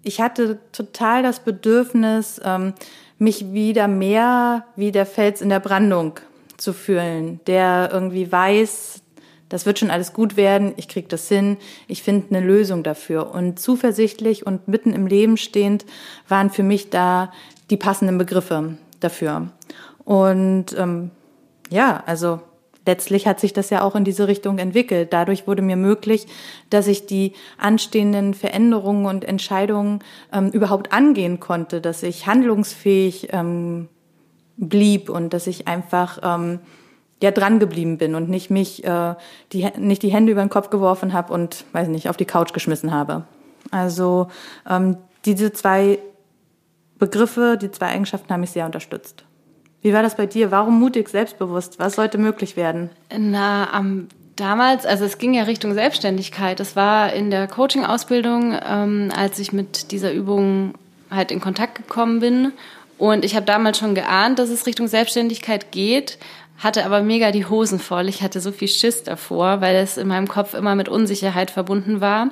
ich 0.03 0.21
hatte 0.21 0.59
total 0.71 1.23
das 1.23 1.39
Bedürfnis, 1.41 2.39
ähm, 2.43 2.73
mich 3.17 3.51
wieder 3.51 3.88
mehr 3.88 4.65
wie 4.75 4.91
der 4.91 5.05
Fels 5.05 5.41
in 5.41 5.49
der 5.49 5.59
Brandung 5.59 6.19
zu 6.57 6.73
fühlen, 6.73 7.39
der 7.47 7.89
irgendwie 7.91 8.31
weiß, 8.31 9.01
das 9.49 9.65
wird 9.65 9.79
schon 9.79 9.89
alles 9.89 10.13
gut 10.13 10.38
werden, 10.38 10.73
ich 10.77 10.88
krieg 10.88 11.09
das 11.09 11.27
hin, 11.27 11.57
ich 11.88 12.03
finde 12.03 12.35
eine 12.35 12.45
Lösung 12.45 12.83
dafür. 12.83 13.33
Und 13.33 13.59
zuversichtlich 13.59 14.45
und 14.45 14.67
mitten 14.67 14.93
im 14.93 15.07
Leben 15.07 15.38
stehend 15.38 15.85
waren 16.27 16.49
für 16.49 16.63
mich 16.63 16.89
da 16.91 17.31
die 17.69 17.77
passenden 17.77 18.17
Begriffe 18.17 18.77
dafür. 18.99 19.49
Und 20.05 20.77
ähm, 20.77 21.12
ja, 21.69 22.03
also 22.05 22.41
letztlich 22.89 23.28
hat 23.28 23.39
sich 23.39 23.54
das 23.54 23.69
ja 23.69 23.84
auch 23.84 23.95
in 23.95 24.04
diese 24.04 24.28
Richtung 24.28 24.58
entwickelt. 24.58 25.13
Dadurch 25.13 25.45
wurde 25.45 25.62
mir 25.62 25.75
möglich, 25.75 26.25
dass 26.71 26.88
ich 26.88 27.06
die 27.06 27.34
anstehenden 27.60 28.34
Veränderungen 28.34 29.06
und 29.06 29.23
Entscheidungen 29.23 29.99
ähm, 30.34 30.49
überhaupt 30.49 30.91
angehen 30.91 31.39
konnte, 31.39 31.82
dass 31.82 32.02
ich 32.02 32.25
handlungsfähig 32.25 33.30
ähm, 33.32 33.89
blieb 34.58 35.12
und 35.12 35.34
dass 35.34 35.45
ich 35.45 35.67
einfach 35.67 36.17
ähm, 36.23 36.60
ja 37.21 37.30
dran 37.30 37.60
geblieben 37.60 37.99
bin 37.99 38.15
und 38.15 38.28
nicht 38.28 38.49
mich 38.49 38.84
äh, 38.84 39.13
die 39.52 39.67
nicht 39.78 40.02
die 40.02 40.12
Hände 40.12 40.32
über 40.32 40.41
den 40.41 40.49
Kopf 40.49 40.71
geworfen 40.71 41.13
habe 41.13 41.32
und 41.32 41.65
weiß 41.73 41.89
nicht 41.89 42.10
auf 42.10 42.17
die 42.17 42.25
Couch 42.25 42.54
geschmissen 42.54 42.91
habe. 42.91 43.25
Also 43.69 44.30
ähm, 44.67 44.97
diese 45.25 45.54
zwei 45.54 45.99
Begriffe, 46.97 47.56
die 47.62 47.69
zwei 47.69 47.89
Eigenschaften 47.89 48.34
haben 48.34 48.41
mich 48.41 48.52
sehr 48.52 48.65
unterstützt. 48.65 49.25
Wie 49.81 49.93
war 49.93 50.03
das 50.03 50.15
bei 50.15 50.25
dir? 50.25 50.51
Warum 50.51 50.79
mutig, 50.79 51.09
selbstbewusst? 51.09 51.79
Was 51.79 51.95
sollte 51.95 52.17
möglich 52.17 52.57
werden? 52.57 52.89
Na, 53.17 53.71
am 53.71 54.07
damals, 54.35 54.85
also 54.85 55.05
es 55.05 55.17
ging 55.17 55.33
ja 55.33 55.43
Richtung 55.43 55.73
Selbstständigkeit. 55.73 56.59
Das 56.59 56.75
war 56.75 57.13
in 57.13 57.29
der 57.29 57.47
Coaching-Ausbildung, 57.47 58.57
ähm, 58.67 59.11
als 59.15 59.39
ich 59.39 59.53
mit 59.53 59.91
dieser 59.91 60.11
Übung 60.11 60.73
halt 61.11 61.31
in 61.31 61.39
Kontakt 61.41 61.75
gekommen 61.75 62.19
bin. 62.19 62.51
Und 62.97 63.23
ich 63.23 63.35
habe 63.35 63.45
damals 63.45 63.77
schon 63.77 63.95
geahnt, 63.95 64.39
dass 64.39 64.49
es 64.49 64.65
Richtung 64.65 64.87
Selbstständigkeit 64.87 65.71
geht, 65.71 66.17
hatte 66.57 66.85
aber 66.85 67.01
mega 67.01 67.31
die 67.31 67.45
Hosen 67.45 67.79
voll. 67.79 68.09
Ich 68.09 68.21
hatte 68.21 68.41
so 68.41 68.51
viel 68.51 68.67
Schiss 68.67 69.03
davor, 69.03 69.61
weil 69.61 69.77
es 69.77 69.97
in 69.97 70.09
meinem 70.09 70.27
Kopf 70.27 70.53
immer 70.53 70.75
mit 70.75 70.89
Unsicherheit 70.89 71.51
verbunden 71.51 72.01
war. 72.01 72.31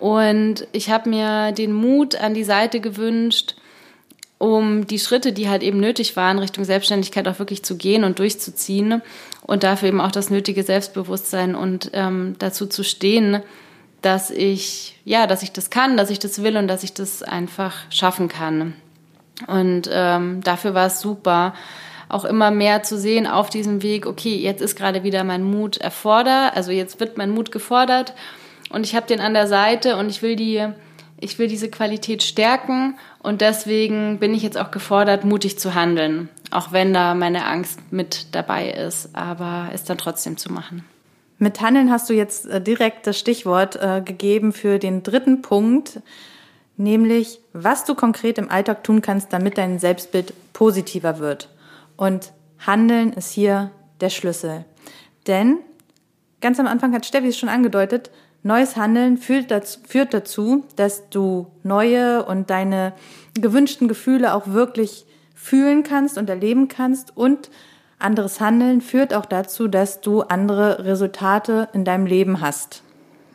Und 0.00 0.66
ich 0.72 0.90
habe 0.90 1.08
mir 1.08 1.52
den 1.52 1.72
Mut 1.72 2.16
an 2.16 2.34
die 2.34 2.42
Seite 2.42 2.80
gewünscht, 2.80 3.54
um 4.42 4.88
die 4.88 4.98
Schritte, 4.98 5.32
die 5.32 5.48
halt 5.48 5.62
eben 5.62 5.78
nötig 5.78 6.16
waren, 6.16 6.40
Richtung 6.40 6.64
Selbstständigkeit 6.64 7.28
auch 7.28 7.38
wirklich 7.38 7.62
zu 7.62 7.76
gehen 7.76 8.02
und 8.02 8.18
durchzuziehen 8.18 9.00
und 9.42 9.62
dafür 9.62 9.88
eben 9.88 10.00
auch 10.00 10.10
das 10.10 10.30
nötige 10.30 10.64
Selbstbewusstsein 10.64 11.54
und 11.54 11.92
ähm, 11.92 12.34
dazu 12.40 12.66
zu 12.66 12.82
stehen, 12.82 13.40
dass 14.00 14.32
ich 14.32 14.98
ja, 15.04 15.28
dass 15.28 15.44
ich 15.44 15.52
das 15.52 15.70
kann, 15.70 15.96
dass 15.96 16.10
ich 16.10 16.18
das 16.18 16.42
will 16.42 16.56
und 16.56 16.66
dass 16.66 16.82
ich 16.82 16.92
das 16.92 17.22
einfach 17.22 17.76
schaffen 17.90 18.26
kann. 18.26 18.74
Und 19.46 19.88
ähm, 19.92 20.42
dafür 20.42 20.74
war 20.74 20.88
es 20.88 21.00
super, 21.00 21.54
auch 22.08 22.24
immer 22.24 22.50
mehr 22.50 22.82
zu 22.82 22.98
sehen 22.98 23.28
auf 23.28 23.48
diesem 23.48 23.84
Weg. 23.84 24.06
Okay, 24.06 24.34
jetzt 24.34 24.60
ist 24.60 24.74
gerade 24.74 25.04
wieder 25.04 25.22
mein 25.22 25.44
Mut 25.44 25.76
erfordert, 25.76 26.56
also 26.56 26.72
jetzt 26.72 26.98
wird 26.98 27.16
mein 27.16 27.30
Mut 27.30 27.52
gefordert 27.52 28.12
und 28.70 28.84
ich 28.84 28.96
habe 28.96 29.06
den 29.06 29.20
an 29.20 29.34
der 29.34 29.46
Seite 29.46 29.96
und 29.98 30.10
ich 30.10 30.20
will 30.20 30.34
die 30.34 30.66
ich 31.22 31.38
will 31.38 31.46
diese 31.46 31.70
Qualität 31.70 32.24
stärken 32.24 32.96
und 33.22 33.40
deswegen 33.40 34.18
bin 34.18 34.34
ich 34.34 34.42
jetzt 34.42 34.58
auch 34.58 34.70
gefordert, 34.70 35.24
mutig 35.24 35.58
zu 35.58 35.74
handeln, 35.74 36.28
auch 36.50 36.72
wenn 36.72 36.92
da 36.92 37.14
meine 37.14 37.46
Angst 37.46 37.80
mit 37.92 38.34
dabei 38.34 38.70
ist, 38.70 39.14
aber 39.14 39.68
es 39.72 39.84
dann 39.84 39.98
trotzdem 39.98 40.36
zu 40.36 40.52
machen. 40.52 40.84
Mit 41.38 41.60
Handeln 41.60 41.90
hast 41.90 42.08
du 42.08 42.14
jetzt 42.14 42.46
äh, 42.46 42.60
direkt 42.60 43.06
das 43.06 43.18
Stichwort 43.18 43.76
äh, 43.76 44.02
gegeben 44.04 44.52
für 44.52 44.78
den 44.78 45.02
dritten 45.02 45.42
Punkt, 45.42 46.00
nämlich 46.76 47.40
was 47.52 47.84
du 47.84 47.94
konkret 47.94 48.38
im 48.38 48.50
Alltag 48.50 48.84
tun 48.84 49.02
kannst, 49.02 49.32
damit 49.32 49.58
dein 49.58 49.78
Selbstbild 49.78 50.32
positiver 50.52 51.18
wird. 51.18 51.48
Und 51.96 52.32
Handeln 52.64 53.12
ist 53.12 53.32
hier 53.32 53.70
der 54.00 54.10
Schlüssel. 54.10 54.64
Denn 55.26 55.58
ganz 56.40 56.60
am 56.60 56.66
Anfang 56.66 56.92
hat 56.94 57.06
Steffi 57.06 57.28
es 57.28 57.38
schon 57.38 57.48
angedeutet, 57.48 58.10
Neues 58.42 58.76
Handeln 58.76 59.18
führt 59.18 59.50
dazu, 59.50 59.80
führt 59.86 60.12
dazu, 60.12 60.64
dass 60.76 61.08
du 61.10 61.46
neue 61.62 62.24
und 62.24 62.50
deine 62.50 62.92
gewünschten 63.34 63.86
Gefühle 63.86 64.34
auch 64.34 64.48
wirklich 64.48 65.06
fühlen 65.34 65.82
kannst 65.82 66.18
und 66.18 66.28
erleben 66.28 66.68
kannst 66.68 67.16
und 67.16 67.50
anderes 67.98 68.40
Handeln 68.40 68.80
führt 68.80 69.14
auch 69.14 69.26
dazu, 69.26 69.68
dass 69.68 70.00
du 70.00 70.22
andere 70.22 70.84
Resultate 70.84 71.68
in 71.72 71.84
deinem 71.84 72.06
Leben 72.06 72.40
hast. 72.40 72.82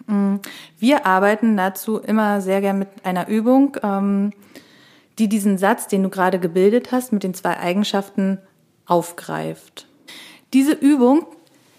Mm. 0.08 0.36
Wir 0.78 1.06
arbeiten 1.06 1.56
dazu 1.56 2.00
immer 2.00 2.42
sehr 2.42 2.62
gern 2.62 2.80
mit 2.80 2.90
einer 3.04 3.30
Übung, 3.30 3.78
ähm, 3.82 4.34
die 5.20 5.30
diesen 5.30 5.58
Satz, 5.58 5.88
den 5.88 6.04
du 6.04 6.10
gerade 6.10 6.40
gebildet 6.40 6.92
hast, 6.92 7.14
mit 7.14 7.24
den 7.24 7.34
zwei 7.34 7.58
Eigenschaften 7.58 8.40
aufgreift. 8.86 9.88
Diese 10.54 10.74
Übung 10.74 11.26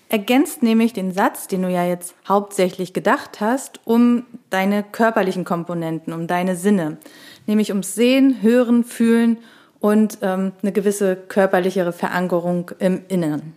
ergänzt 0.09 0.63
nämlich 0.63 0.93
den 0.93 1.13
Satz, 1.13 1.49
den 1.49 1.63
du 1.63 1.71
ja 1.71 1.85
jetzt 1.85 2.15
hauptsächlich 2.27 2.93
gedacht 2.93 3.41
hast, 3.41 3.81
um 3.85 4.25
deine 4.51 4.83
körperlichen 4.83 5.45
Komponenten, 5.45 6.13
um 6.13 6.27
deine 6.27 6.57
Sinne, 6.57 6.99
nämlich 7.47 7.71
ums 7.71 7.95
Sehen, 7.95 8.41
Hören, 8.41 8.85
Fühlen 8.85 9.39
und 9.81 10.19
ähm, 10.23 10.53
eine 10.63 10.73
gewisse 10.73 11.17
körperlichere 11.17 11.93
Verankerung 11.93 12.71
im 12.79 13.03
Inneren. 13.09 13.55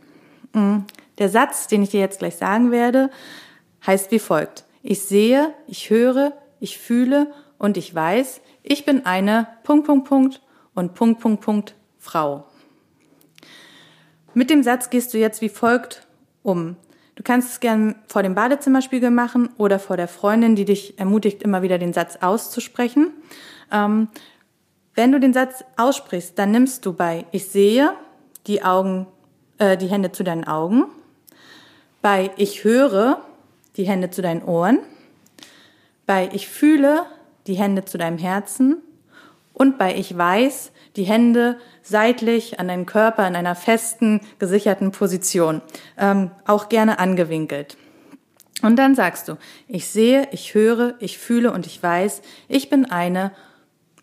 Mhm. 0.54 0.86
Der 1.18 1.30
Satz, 1.30 1.68
den 1.68 1.84
ich 1.84 1.90
dir 1.90 2.00
jetzt 2.00 2.20
gleich 2.20 2.36
sagen 2.36 2.72
werde, 2.72 3.10
heißt 3.86 4.12
wie 4.12 4.20
folgt. 4.20 4.66
Ich 4.84 5.02
sehe, 5.02 5.54
ich 5.68 5.90
höre, 5.90 6.34
ich 6.60 6.78
fühle 6.78 7.32
und 7.58 7.78
ich 7.78 7.94
weiß, 7.94 8.42
ich 8.64 8.86
bin 8.86 9.06
eine 9.06 9.48
Punkt, 9.64 9.86
Punkt, 9.86 10.08
Punkt 10.08 10.42
und 10.74 10.94
Punkt, 10.96 11.22
Punkt, 11.22 11.42
Punkt 11.42 11.76
Frau. 12.00 12.46
Mit 14.34 14.50
dem 14.50 14.64
Satz 14.64 14.90
gehst 14.90 15.14
du 15.14 15.18
jetzt 15.18 15.42
wie 15.42 15.50
folgt 15.50 16.08
um. 16.44 16.76
Du 17.16 17.24
kannst 17.24 17.52
es 17.52 17.60
gern 17.60 17.96
vor 18.08 18.24
dem 18.24 18.36
Badezimmerspiegel 18.36 19.12
machen 19.12 19.50
oder 19.58 19.80
vor 19.80 19.98
der 19.98 20.08
Freundin, 20.08 20.56
die 20.56 20.66
dich 20.66 20.98
ermutigt, 20.98 21.44
immer 21.44 21.62
wieder 21.62 21.78
den 21.78 21.94
Satz 21.94 22.18
auszusprechen. 22.22 23.12
Ähm, 23.72 24.08
wenn 24.96 25.12
du 25.12 25.20
den 25.20 25.34
Satz 25.34 25.64
aussprichst, 25.78 26.38
dann 26.40 26.52
nimmst 26.52 26.86
du 26.86 26.94
bei 26.94 27.26
Ich 27.32 27.48
sehe 27.48 27.94
die 28.48 28.64
Augen, 28.64 29.08
äh, 29.58 29.78
die 29.78 29.88
Hände 29.88 30.12
zu 30.12 30.24
deinen 30.24 30.46
Augen, 30.46 30.86
bei 32.02 32.32
Ich 32.38 32.64
höre 32.64 33.22
die 33.78 33.86
Hände 33.86 34.10
zu 34.10 34.22
deinen 34.22 34.44
Ohren, 34.44 34.80
bei 36.06 36.30
Ich 36.34 36.48
fühle 36.48 37.06
die 37.48 37.56
Hände 37.56 37.86
zu 37.86 37.98
deinem 37.98 38.18
Herzen 38.18 38.78
und 39.54 39.78
bei 39.78 39.96
Ich 39.96 40.18
weiß 40.18 40.72
die 40.96 41.04
Hände 41.04 41.58
seitlich 41.82 42.60
an 42.60 42.68
deinen 42.68 42.86
Körper 42.86 43.28
in 43.28 43.36
einer 43.36 43.56
festen, 43.56 44.22
gesicherten 44.40 44.92
Position, 44.92 45.62
ähm, 45.98 46.32
auch 46.46 46.70
gerne 46.70 47.00
angewinkelt. 47.00 47.78
Und 48.62 48.76
dann 48.76 48.96
sagst 48.96 49.28
du, 49.28 49.38
ich 49.68 49.88
sehe, 49.88 50.28
ich 50.32 50.54
höre, 50.54 50.96
ich 51.00 51.18
fühle 51.18 51.52
und 51.52 51.66
ich 51.66 51.82
weiß, 51.82 52.22
ich 52.48 52.70
bin 52.70 52.86
eine 52.86 53.32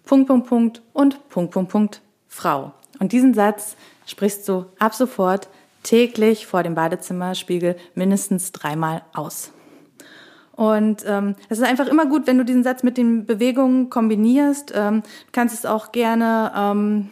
Punkt, 0.04 0.28
Punkt, 0.28 0.48
Punkt 0.48 0.82
und 0.92 1.28
Punkt, 1.28 1.52
Punkt, 1.52 1.70
Punkt 1.70 2.02
Frau. 2.26 2.72
Und 2.98 3.12
diesen 3.12 3.34
Satz 3.34 3.76
sprichst 4.06 4.48
du 4.48 4.66
ab 4.78 4.94
sofort 4.94 5.48
täglich 5.82 6.46
vor 6.46 6.62
dem 6.62 6.74
Badezimmerspiegel 6.74 7.76
mindestens 7.94 8.52
dreimal 8.52 9.02
aus. 9.12 9.52
Und 10.58 11.04
ähm, 11.06 11.36
es 11.48 11.58
ist 11.58 11.64
einfach 11.64 11.86
immer 11.86 12.06
gut, 12.06 12.26
wenn 12.26 12.36
du 12.36 12.44
diesen 12.44 12.64
Satz 12.64 12.82
mit 12.82 12.98
den 12.98 13.26
Bewegungen 13.26 13.90
kombinierst. 13.90 14.72
Ähm, 14.74 15.02
du 15.02 15.30
kannst 15.30 15.54
es 15.54 15.64
auch 15.64 15.92
gerne 15.92 16.50
ähm, 16.56 17.10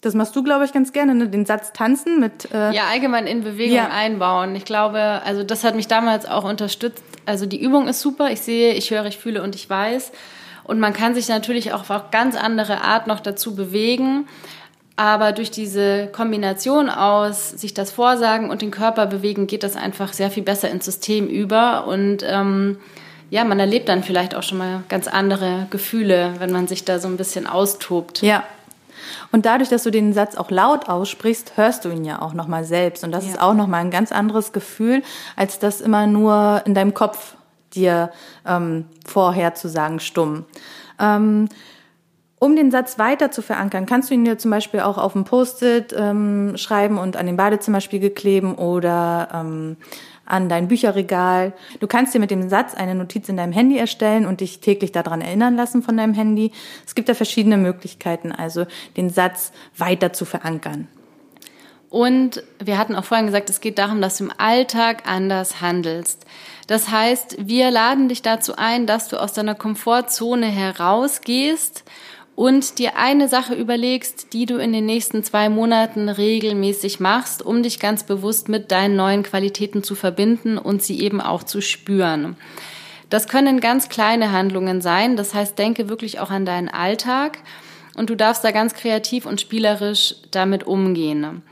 Das 0.00 0.14
machst 0.14 0.34
du, 0.34 0.42
glaube 0.42 0.64
ich, 0.64 0.72
ganz 0.72 0.94
gerne, 0.94 1.14
ne? 1.14 1.28
den 1.28 1.44
Satz 1.44 1.74
tanzen 1.74 2.18
mit. 2.18 2.50
Äh 2.50 2.72
ja, 2.72 2.84
allgemein 2.90 3.26
in 3.26 3.44
Bewegung 3.44 3.76
ja. 3.76 3.90
einbauen. 3.90 4.56
Ich 4.56 4.64
glaube, 4.64 5.20
also 5.22 5.42
das 5.42 5.64
hat 5.64 5.74
mich 5.74 5.86
damals 5.86 6.24
auch 6.26 6.44
unterstützt. 6.44 7.04
Also 7.26 7.44
die 7.44 7.60
Übung 7.60 7.88
ist 7.88 8.00
super. 8.00 8.30
Ich 8.30 8.40
sehe, 8.40 8.72
ich 8.72 8.90
höre, 8.90 9.04
ich 9.04 9.18
fühle 9.18 9.42
und 9.42 9.54
ich 9.54 9.68
weiß. 9.68 10.10
Und 10.64 10.80
man 10.80 10.94
kann 10.94 11.14
sich 11.14 11.28
natürlich 11.28 11.74
auch 11.74 11.90
auf 11.90 12.10
ganz 12.10 12.36
andere 12.36 12.80
Art 12.80 13.06
noch 13.06 13.20
dazu 13.20 13.54
bewegen. 13.54 14.26
Aber 14.98 15.30
durch 15.30 15.52
diese 15.52 16.08
Kombination 16.08 16.90
aus 16.90 17.50
sich 17.50 17.72
das 17.72 17.92
Vorsagen 17.92 18.50
und 18.50 18.62
den 18.62 18.72
Körper 18.72 19.06
bewegen, 19.06 19.46
geht 19.46 19.62
das 19.62 19.76
einfach 19.76 20.12
sehr 20.12 20.28
viel 20.28 20.42
besser 20.42 20.68
ins 20.70 20.86
System 20.86 21.28
über. 21.28 21.86
Und 21.86 22.24
ähm, 22.26 22.78
ja, 23.30 23.44
man 23.44 23.60
erlebt 23.60 23.88
dann 23.88 24.02
vielleicht 24.02 24.34
auch 24.34 24.42
schon 24.42 24.58
mal 24.58 24.82
ganz 24.88 25.06
andere 25.06 25.68
Gefühle, 25.70 26.34
wenn 26.40 26.50
man 26.50 26.66
sich 26.66 26.84
da 26.84 26.98
so 26.98 27.06
ein 27.06 27.16
bisschen 27.16 27.46
austobt. 27.46 28.22
Ja, 28.22 28.42
und 29.30 29.46
dadurch, 29.46 29.68
dass 29.68 29.84
du 29.84 29.92
den 29.92 30.12
Satz 30.12 30.34
auch 30.34 30.50
laut 30.50 30.88
aussprichst, 30.88 31.52
hörst 31.54 31.84
du 31.84 31.90
ihn 31.90 32.04
ja 32.04 32.20
auch 32.20 32.34
nochmal 32.34 32.64
selbst. 32.64 33.04
Und 33.04 33.12
das 33.12 33.24
ja. 33.24 33.30
ist 33.30 33.40
auch 33.40 33.54
nochmal 33.54 33.82
ein 33.82 33.92
ganz 33.92 34.10
anderes 34.10 34.52
Gefühl, 34.52 35.04
als 35.36 35.60
das 35.60 35.80
immer 35.80 36.08
nur 36.08 36.62
in 36.64 36.74
deinem 36.74 36.92
Kopf 36.92 37.36
dir 37.72 38.10
ähm, 38.44 38.86
vorher 39.06 39.54
zu 39.54 39.68
sagen, 39.68 40.00
stumm. 40.00 40.44
Ähm, 40.98 41.48
um 42.38 42.54
den 42.54 42.70
Satz 42.70 42.98
weiter 42.98 43.30
zu 43.30 43.42
verankern, 43.42 43.86
kannst 43.86 44.10
du 44.10 44.14
ihn 44.14 44.24
dir 44.24 44.38
zum 44.38 44.50
Beispiel 44.50 44.80
auch 44.80 44.98
auf 44.98 45.14
ein 45.14 45.24
Post-it 45.24 45.94
ähm, 45.96 46.56
schreiben 46.56 46.98
und 46.98 47.16
an 47.16 47.26
den 47.26 47.36
Badezimmerspiegel 47.36 48.10
kleben 48.10 48.54
oder 48.54 49.28
ähm, 49.34 49.76
an 50.24 50.48
dein 50.48 50.68
Bücherregal. 50.68 51.52
Du 51.80 51.86
kannst 51.86 52.14
dir 52.14 52.20
mit 52.20 52.30
dem 52.30 52.48
Satz 52.48 52.74
eine 52.74 52.94
Notiz 52.94 53.28
in 53.28 53.36
deinem 53.36 53.52
Handy 53.52 53.78
erstellen 53.78 54.26
und 54.26 54.40
dich 54.40 54.60
täglich 54.60 54.92
daran 54.92 55.20
erinnern 55.20 55.56
lassen 55.56 55.82
von 55.82 55.96
deinem 55.96 56.14
Handy. 56.14 56.52
Es 56.86 56.94
gibt 56.94 57.08
da 57.08 57.14
verschiedene 57.14 57.56
Möglichkeiten, 57.56 58.30
also 58.30 58.66
den 58.96 59.10
Satz 59.10 59.52
weiter 59.76 60.12
zu 60.12 60.24
verankern. 60.24 60.86
Und 61.90 62.42
wir 62.62 62.76
hatten 62.76 62.94
auch 62.94 63.04
vorhin 63.04 63.26
gesagt, 63.26 63.48
es 63.48 63.60
geht 63.60 63.78
darum, 63.78 64.02
dass 64.02 64.18
du 64.18 64.24
im 64.24 64.32
Alltag 64.36 65.04
anders 65.06 65.62
handelst. 65.62 66.26
Das 66.66 66.90
heißt, 66.90 67.48
wir 67.48 67.70
laden 67.70 68.10
dich 68.10 68.20
dazu 68.20 68.56
ein, 68.56 68.86
dass 68.86 69.08
du 69.08 69.16
aus 69.16 69.32
deiner 69.32 69.54
Komfortzone 69.54 70.46
herausgehst 70.46 71.84
und 72.38 72.78
dir 72.78 72.96
eine 72.96 73.26
Sache 73.26 73.54
überlegst, 73.54 74.32
die 74.32 74.46
du 74.46 74.58
in 74.58 74.72
den 74.72 74.86
nächsten 74.86 75.24
zwei 75.24 75.48
Monaten 75.48 76.08
regelmäßig 76.08 77.00
machst, 77.00 77.44
um 77.44 77.64
dich 77.64 77.80
ganz 77.80 78.04
bewusst 78.04 78.48
mit 78.48 78.70
deinen 78.70 78.94
neuen 78.94 79.24
Qualitäten 79.24 79.82
zu 79.82 79.96
verbinden 79.96 80.56
und 80.56 80.80
sie 80.80 81.00
eben 81.00 81.20
auch 81.20 81.42
zu 81.42 81.60
spüren. 81.60 82.36
Das 83.10 83.26
können 83.26 83.58
ganz 83.58 83.88
kleine 83.88 84.30
Handlungen 84.30 84.80
sein. 84.80 85.16
Das 85.16 85.34
heißt, 85.34 85.58
denke 85.58 85.88
wirklich 85.88 86.20
auch 86.20 86.30
an 86.30 86.46
deinen 86.46 86.68
Alltag 86.68 87.38
und 87.96 88.08
du 88.08 88.14
darfst 88.14 88.44
da 88.44 88.52
ganz 88.52 88.72
kreativ 88.74 89.26
und 89.26 89.40
spielerisch 89.40 90.14
damit 90.30 90.64
umgehen. 90.64 91.42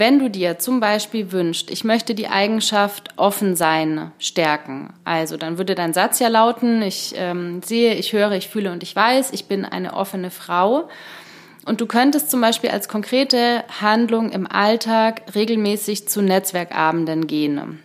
Wenn 0.00 0.18
du 0.18 0.30
dir 0.30 0.58
zum 0.58 0.80
Beispiel 0.80 1.30
wünschst, 1.30 1.70
ich 1.70 1.84
möchte 1.84 2.14
die 2.14 2.28
Eigenschaft 2.28 3.10
offen 3.16 3.54
sein 3.54 4.12
stärken, 4.18 4.94
also 5.04 5.36
dann 5.36 5.58
würde 5.58 5.74
dein 5.74 5.92
Satz 5.92 6.20
ja 6.20 6.28
lauten, 6.28 6.80
ich 6.80 7.12
ähm, 7.18 7.60
sehe, 7.62 7.92
ich 7.92 8.14
höre, 8.14 8.32
ich 8.32 8.48
fühle 8.48 8.72
und 8.72 8.82
ich 8.82 8.96
weiß, 8.96 9.30
ich 9.32 9.44
bin 9.44 9.66
eine 9.66 9.92
offene 9.92 10.30
Frau. 10.30 10.88
Und 11.66 11.82
du 11.82 11.86
könntest 11.86 12.30
zum 12.30 12.40
Beispiel 12.40 12.70
als 12.70 12.88
konkrete 12.88 13.62
Handlung 13.82 14.30
im 14.30 14.50
Alltag 14.50 15.20
regelmäßig 15.34 16.08
zu 16.08 16.22
Netzwerkabenden 16.22 17.26
gehen. 17.26 17.78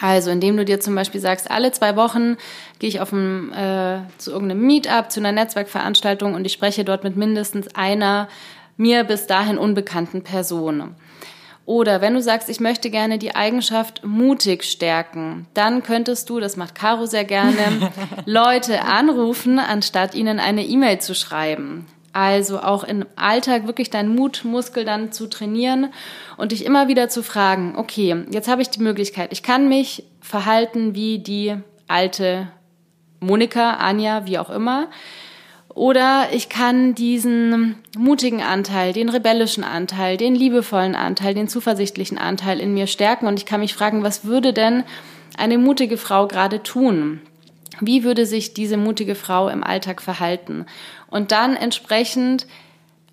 Also 0.00 0.30
indem 0.30 0.56
du 0.56 0.64
dir 0.64 0.78
zum 0.78 0.94
Beispiel 0.94 1.20
sagst, 1.20 1.50
alle 1.50 1.72
zwei 1.72 1.96
Wochen 1.96 2.36
gehe 2.78 2.88
ich 2.88 3.00
auf 3.00 3.10
ein, 3.10 3.52
äh, 3.54 4.02
zu 4.18 4.30
irgendeinem 4.30 4.64
Meetup, 4.68 5.10
zu 5.10 5.18
einer 5.18 5.32
Netzwerkveranstaltung 5.32 6.34
und 6.34 6.44
ich 6.44 6.52
spreche 6.52 6.84
dort 6.84 7.02
mit 7.02 7.16
mindestens 7.16 7.74
einer 7.74 8.28
mir 8.76 9.02
bis 9.02 9.26
dahin 9.26 9.58
unbekannten 9.58 10.22
Person. 10.22 10.94
Oder 11.66 12.00
wenn 12.00 12.14
du 12.14 12.22
sagst, 12.22 12.48
ich 12.48 12.58
möchte 12.58 12.90
gerne 12.90 13.18
die 13.18 13.34
Eigenschaft 13.34 14.04
mutig 14.04 14.64
stärken, 14.64 15.46
dann 15.54 15.82
könntest 15.82 16.28
du, 16.28 16.40
das 16.40 16.56
macht 16.56 16.74
Caro 16.74 17.06
sehr 17.06 17.24
gerne, 17.24 17.92
Leute 18.26 18.82
anrufen, 18.82 19.58
anstatt 19.58 20.14
ihnen 20.14 20.40
eine 20.40 20.64
E-Mail 20.64 20.98
zu 21.00 21.14
schreiben. 21.14 21.86
Also 22.12 22.60
auch 22.60 22.82
im 22.82 23.06
Alltag 23.14 23.68
wirklich 23.68 23.88
deinen 23.88 24.16
Mutmuskel 24.16 24.84
dann 24.84 25.12
zu 25.12 25.28
trainieren 25.28 25.92
und 26.36 26.50
dich 26.50 26.64
immer 26.64 26.88
wieder 26.88 27.08
zu 27.08 27.22
fragen, 27.22 27.74
okay, 27.76 28.24
jetzt 28.32 28.48
habe 28.48 28.62
ich 28.62 28.70
die 28.70 28.82
Möglichkeit, 28.82 29.32
ich 29.32 29.44
kann 29.44 29.68
mich 29.68 30.04
verhalten 30.20 30.96
wie 30.96 31.20
die 31.20 31.54
alte 31.86 32.48
Monika, 33.20 33.74
Anja, 33.74 34.26
wie 34.26 34.38
auch 34.38 34.50
immer. 34.50 34.88
Oder 35.74 36.28
ich 36.32 36.48
kann 36.48 36.94
diesen 36.94 37.76
mutigen 37.96 38.42
Anteil, 38.42 38.92
den 38.92 39.08
rebellischen 39.08 39.62
Anteil, 39.62 40.16
den 40.16 40.34
liebevollen 40.34 40.96
Anteil, 40.96 41.34
den 41.34 41.48
zuversichtlichen 41.48 42.18
Anteil 42.18 42.58
in 42.58 42.74
mir 42.74 42.88
stärken 42.88 43.26
und 43.26 43.38
ich 43.38 43.46
kann 43.46 43.60
mich 43.60 43.74
fragen, 43.74 44.02
was 44.02 44.24
würde 44.24 44.52
denn 44.52 44.82
eine 45.38 45.58
mutige 45.58 45.96
Frau 45.96 46.26
gerade 46.26 46.62
tun? 46.62 47.20
Wie 47.80 48.02
würde 48.02 48.26
sich 48.26 48.52
diese 48.52 48.76
mutige 48.76 49.14
Frau 49.14 49.48
im 49.48 49.62
Alltag 49.62 50.02
verhalten? 50.02 50.66
Und 51.08 51.30
dann 51.30 51.54
entsprechend, 51.56 52.46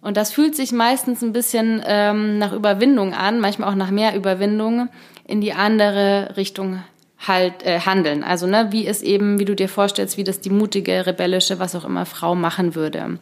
und 0.02 0.18
das 0.18 0.32
fühlt 0.32 0.56
sich 0.56 0.72
meistens 0.72 1.22
ein 1.22 1.34
bisschen 1.34 1.82
ähm, 1.86 2.40
nach 2.40 2.54
Überwindung 2.54 3.14
an, 3.14 3.40
manchmal 3.40 3.70
auch 3.70 3.76
nach 3.76 3.92
mehr 3.92 4.16
Überwindung, 4.16 4.90
in 5.28 5.42
die 5.42 5.54
andere 5.54 6.34
Richtung 6.38 6.82
halt 7.26 7.64
äh, 7.64 7.80
handeln. 7.80 8.24
Also 8.24 8.48
ne, 8.48 8.68
wie 8.72 8.86
es 8.88 9.02
eben, 9.02 9.40
wie 9.40 9.46
du 9.46 9.56
dir 9.56 9.70
vorstellst, 9.70 10.18
wie 10.18 10.24
das 10.24 10.40
die 10.40 10.50
mutige, 10.50 11.06
rebellische, 11.06 11.60
was 11.60 11.76
auch 11.76 11.86
immer 11.86 12.06
Frau 12.06 12.36
machen 12.36 12.76
würde. 12.76 13.20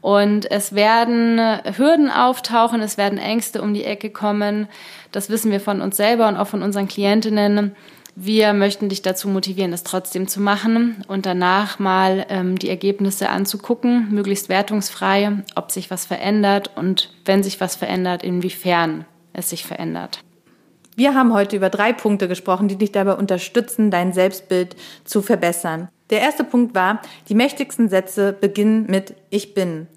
Und 0.00 0.48
es 0.50 0.74
werden 0.74 1.40
Hürden 1.76 2.10
auftauchen, 2.10 2.80
es 2.80 2.96
werden 2.96 3.18
Ängste 3.18 3.62
um 3.62 3.74
die 3.74 3.84
Ecke 3.84 4.10
kommen. 4.10 4.68
Das 5.10 5.30
wissen 5.30 5.50
wir 5.50 5.60
von 5.60 5.80
uns 5.80 5.96
selber 5.96 6.28
und 6.28 6.36
auch 6.36 6.46
von 6.46 6.62
unseren 6.62 6.86
Klientinnen. 6.86 7.74
Wir 8.14 8.54
möchten 8.54 8.88
dich 8.88 9.02
dazu 9.02 9.28
motivieren, 9.28 9.74
es 9.74 9.82
trotzdem 9.82 10.26
zu 10.26 10.40
machen 10.40 11.04
und 11.06 11.26
danach 11.26 11.78
mal 11.78 12.24
ähm, 12.30 12.58
die 12.58 12.70
Ergebnisse 12.70 13.28
anzugucken, 13.28 14.10
möglichst 14.10 14.48
wertungsfrei, 14.48 15.32
ob 15.54 15.70
sich 15.70 15.90
was 15.90 16.06
verändert 16.06 16.70
und 16.76 17.10
wenn 17.26 17.42
sich 17.42 17.60
was 17.60 17.76
verändert, 17.76 18.22
inwiefern 18.22 19.04
es 19.34 19.50
sich 19.50 19.64
verändert. 19.66 20.20
Wir 20.96 21.14
haben 21.14 21.34
heute 21.34 21.56
über 21.56 21.68
drei 21.68 21.92
Punkte 21.92 22.26
gesprochen, 22.26 22.68
die 22.68 22.76
dich 22.76 22.90
dabei 22.90 23.12
unterstützen, 23.12 23.90
dein 23.90 24.14
Selbstbild 24.14 24.76
zu 25.04 25.20
verbessern. 25.20 25.88
Der 26.08 26.22
erste 26.22 26.42
Punkt 26.42 26.74
war, 26.74 27.02
die 27.28 27.34
mächtigsten 27.34 27.90
Sätze 27.90 28.32
beginnen 28.32 28.86
mit 28.88 29.14
Ich 29.28 29.52
bin. 29.52 29.88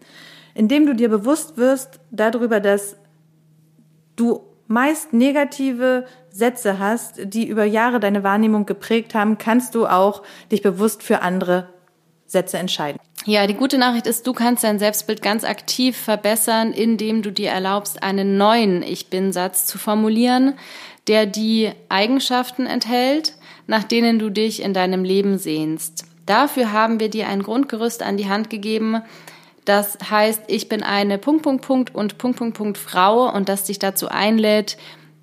Indem 0.55 0.85
du 0.85 0.93
dir 0.93 1.07
bewusst 1.07 1.55
wirst 1.55 2.01
darüber, 2.11 2.59
dass 2.59 2.97
du 4.17 4.41
meist 4.67 5.13
negative 5.13 6.05
Sätze 6.31 6.79
hast, 6.79 7.33
die 7.33 7.47
über 7.47 7.63
Jahre 7.63 8.01
deine 8.01 8.23
Wahrnehmung 8.23 8.65
geprägt 8.65 9.15
haben, 9.15 9.37
kannst 9.37 9.75
du 9.75 9.87
auch 9.87 10.21
dich 10.51 10.61
bewusst 10.61 11.01
für 11.01 11.21
andere 11.21 11.69
Sätze 12.25 12.57
entscheiden. 12.57 12.99
Ja, 13.25 13.47
die 13.47 13.53
gute 13.53 13.77
Nachricht 13.77 14.07
ist, 14.07 14.25
du 14.27 14.33
kannst 14.33 14.63
dein 14.63 14.79
Selbstbild 14.79 15.21
ganz 15.21 15.43
aktiv 15.43 15.97
verbessern, 15.97 16.71
indem 16.71 17.21
du 17.21 17.31
dir 17.31 17.49
erlaubst, 17.49 18.01
einen 18.01 18.37
neuen 18.37 18.81
Ich 18.81 19.09
bin-Satz 19.09 19.65
zu 19.65 19.77
formulieren, 19.77 20.53
der 21.07 21.25
die 21.25 21.71
Eigenschaften 21.89 22.65
enthält, 22.65 23.33
nach 23.67 23.83
denen 23.83 24.19
du 24.19 24.29
dich 24.29 24.61
in 24.61 24.73
deinem 24.73 25.03
Leben 25.03 25.37
sehnst. 25.37 26.05
Dafür 26.25 26.71
haben 26.71 26.99
wir 26.99 27.09
dir 27.09 27.27
ein 27.27 27.43
Grundgerüst 27.43 28.03
an 28.03 28.17
die 28.17 28.29
Hand 28.29 28.49
gegeben, 28.49 29.01
das 29.69 29.99
heißt, 30.09 30.45
ich 30.47 30.67
bin 30.67 30.81
eine 30.81 31.19
Punkt, 31.19 31.43
Punkt, 31.43 31.63
Punkt 31.63 31.93
und 31.93 32.17
Punkt, 32.17 32.37
Punkt, 32.39 32.57
Punkt 32.57 32.77
Frau 32.79 33.31
und 33.31 33.49
das 33.49 33.65
dich 33.65 33.77
dazu 33.77 34.07
einlädt, 34.07 34.77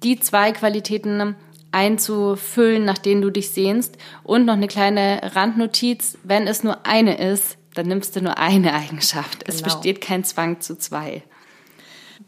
die 0.04 0.20
zwei 0.20 0.52
Qualitäten 0.52 1.34
einzufüllen, 1.72 2.84
nach 2.84 2.98
denen 2.98 3.22
du 3.22 3.30
dich 3.30 3.50
sehnst. 3.50 3.96
Und 4.22 4.44
noch 4.44 4.54
eine 4.54 4.68
kleine 4.68 5.20
Randnotiz, 5.34 6.16
wenn 6.22 6.46
es 6.46 6.62
nur 6.62 6.86
eine 6.86 7.18
ist, 7.18 7.58
dann 7.74 7.86
nimmst 7.86 8.14
du 8.14 8.22
nur 8.22 8.38
eine 8.38 8.72
Eigenschaft. 8.72 9.44
Genau. 9.44 9.56
Es 9.56 9.62
besteht 9.62 10.00
kein 10.00 10.22
Zwang 10.22 10.60
zu 10.60 10.78
zwei. 10.78 11.22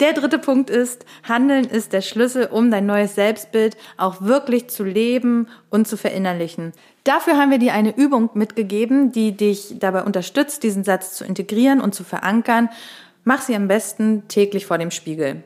Der 0.00 0.12
dritte 0.12 0.38
Punkt 0.38 0.70
ist, 0.70 1.04
Handeln 1.28 1.64
ist 1.64 1.92
der 1.92 2.02
Schlüssel, 2.02 2.46
um 2.46 2.70
dein 2.70 2.86
neues 2.86 3.16
Selbstbild 3.16 3.76
auch 3.96 4.22
wirklich 4.22 4.68
zu 4.68 4.84
leben 4.84 5.48
und 5.70 5.88
zu 5.88 5.96
verinnerlichen. 5.96 6.72
Dafür 7.02 7.36
haben 7.36 7.50
wir 7.50 7.58
dir 7.58 7.72
eine 7.72 7.96
Übung 7.96 8.30
mitgegeben, 8.34 9.10
die 9.10 9.36
dich 9.36 9.74
dabei 9.80 10.04
unterstützt, 10.04 10.62
diesen 10.62 10.84
Satz 10.84 11.14
zu 11.14 11.24
integrieren 11.24 11.80
und 11.80 11.96
zu 11.96 12.04
verankern. 12.04 12.68
Mach 13.24 13.42
sie 13.42 13.56
am 13.56 13.66
besten 13.66 14.28
täglich 14.28 14.66
vor 14.66 14.78
dem 14.78 14.92
Spiegel. 14.92 15.42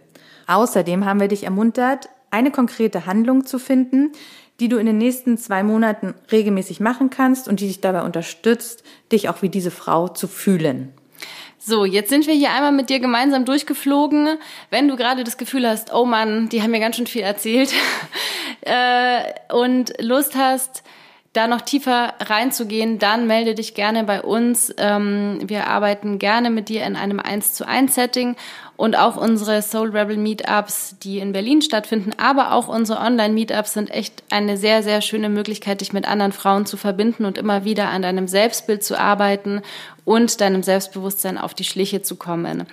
Außerdem 0.46 1.06
haben 1.06 1.20
wir 1.20 1.28
dich 1.28 1.44
ermuntert, 1.44 2.10
eine 2.30 2.50
konkrete 2.50 3.06
Handlung 3.06 3.46
zu 3.46 3.58
finden, 3.58 4.12
die 4.60 4.68
du 4.68 4.76
in 4.76 4.86
den 4.86 4.98
nächsten 4.98 5.38
zwei 5.38 5.62
Monaten 5.62 6.14
regelmäßig 6.30 6.78
machen 6.78 7.08
kannst 7.08 7.48
und 7.48 7.60
die 7.60 7.68
dich 7.68 7.80
dabei 7.80 8.02
unterstützt, 8.02 8.84
dich 9.10 9.30
auch 9.30 9.40
wie 9.40 9.48
diese 9.48 9.70
Frau 9.70 10.08
zu 10.08 10.28
fühlen. 10.28 10.92
So, 11.64 11.84
jetzt 11.84 12.10
sind 12.10 12.26
wir 12.26 12.34
hier 12.34 12.50
einmal 12.50 12.72
mit 12.72 12.90
dir 12.90 12.98
gemeinsam 12.98 13.44
durchgeflogen. 13.44 14.36
Wenn 14.70 14.88
du 14.88 14.96
gerade 14.96 15.22
das 15.22 15.36
Gefühl 15.36 15.68
hast, 15.68 15.94
oh 15.94 16.04
Mann, 16.04 16.48
die 16.48 16.60
haben 16.60 16.72
mir 16.72 16.80
ganz 16.80 16.96
schön 16.96 17.06
viel 17.06 17.22
erzählt 17.22 17.72
äh, 18.62 19.22
und 19.54 19.92
Lust 20.00 20.34
hast, 20.34 20.82
da 21.32 21.46
noch 21.46 21.60
tiefer 21.60 22.14
reinzugehen, 22.20 22.98
dann 22.98 23.28
melde 23.28 23.54
dich 23.54 23.74
gerne 23.74 24.02
bei 24.02 24.22
uns. 24.22 24.74
Ähm, 24.76 25.38
wir 25.44 25.68
arbeiten 25.68 26.18
gerne 26.18 26.50
mit 26.50 26.68
dir 26.68 26.84
in 26.84 26.96
einem 26.96 27.20
1 27.20 27.54
zu 27.54 27.66
1 27.66 27.94
Setting 27.94 28.34
und 28.76 28.98
auch 28.98 29.16
unsere 29.16 29.62
Soul 29.62 29.96
Rebel 29.96 30.16
Meetups, 30.16 30.96
die 30.98 31.20
in 31.20 31.32
Berlin 31.32 31.62
stattfinden, 31.62 32.10
aber 32.18 32.52
auch 32.52 32.66
unsere 32.66 32.98
Online 33.00 33.32
Meetups 33.32 33.74
sind 33.74 33.90
echt 33.90 34.24
eine 34.30 34.56
sehr, 34.56 34.82
sehr 34.82 35.00
schöne 35.00 35.28
Möglichkeit, 35.28 35.80
dich 35.80 35.92
mit 35.92 36.08
anderen 36.08 36.32
Frauen 36.32 36.66
zu 36.66 36.76
verbinden 36.76 37.24
und 37.24 37.38
immer 37.38 37.64
wieder 37.64 37.88
an 37.90 38.02
deinem 38.02 38.26
Selbstbild 38.26 38.82
zu 38.82 38.98
arbeiten 38.98 39.62
und 40.04 40.40
deinem 40.40 40.62
Selbstbewusstsein 40.62 41.38
auf 41.38 41.54
die 41.54 41.64
Schliche 41.64 42.02
zu 42.02 42.16
kommen. 42.16 42.66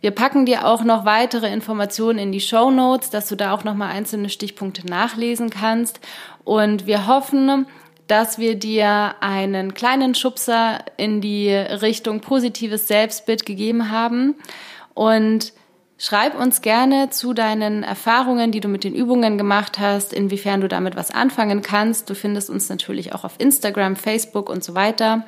Wir 0.00 0.12
packen 0.12 0.46
dir 0.46 0.66
auch 0.66 0.84
noch 0.84 1.04
weitere 1.04 1.52
Informationen 1.52 2.20
in 2.20 2.32
die 2.32 2.40
Show 2.40 2.70
Notes, 2.70 3.10
dass 3.10 3.28
du 3.28 3.34
da 3.34 3.52
auch 3.52 3.64
nochmal 3.64 3.90
einzelne 3.90 4.28
Stichpunkte 4.28 4.86
nachlesen 4.86 5.50
kannst. 5.50 5.98
Und 6.44 6.86
wir 6.86 7.08
hoffen, 7.08 7.66
dass 8.06 8.38
wir 8.38 8.54
dir 8.54 9.16
einen 9.20 9.74
kleinen 9.74 10.14
Schubser 10.14 10.78
in 10.96 11.20
die 11.20 11.52
Richtung 11.52 12.20
positives 12.20 12.86
Selbstbild 12.86 13.44
gegeben 13.44 13.90
haben. 13.90 14.36
Und 14.94 15.52
schreib 15.98 16.38
uns 16.38 16.62
gerne 16.62 17.10
zu 17.10 17.34
deinen 17.34 17.82
Erfahrungen, 17.82 18.52
die 18.52 18.60
du 18.60 18.68
mit 18.68 18.84
den 18.84 18.94
Übungen 18.94 19.36
gemacht 19.36 19.80
hast, 19.80 20.12
inwiefern 20.12 20.60
du 20.60 20.68
damit 20.68 20.94
was 20.94 21.10
anfangen 21.10 21.60
kannst. 21.60 22.08
Du 22.08 22.14
findest 22.14 22.50
uns 22.50 22.68
natürlich 22.68 23.14
auch 23.14 23.24
auf 23.24 23.34
Instagram, 23.38 23.96
Facebook 23.96 24.48
und 24.48 24.62
so 24.62 24.74
weiter. 24.74 25.24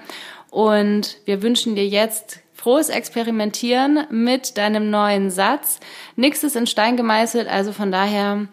Und 0.51 1.19
wir 1.25 1.43
wünschen 1.43 1.75
dir 1.75 1.87
jetzt 1.87 2.41
frohes 2.53 2.89
Experimentieren 2.89 4.07
mit 4.11 4.59
deinem 4.59 4.91
neuen 4.91 5.31
Satz. 5.31 5.81
Nichts 6.17 6.43
ist 6.43 6.57
in 6.57 6.67
Stein 6.67 6.97
gemeißelt, 6.97 7.49
also 7.49 7.73
von 7.73 7.91
daher 7.91 8.49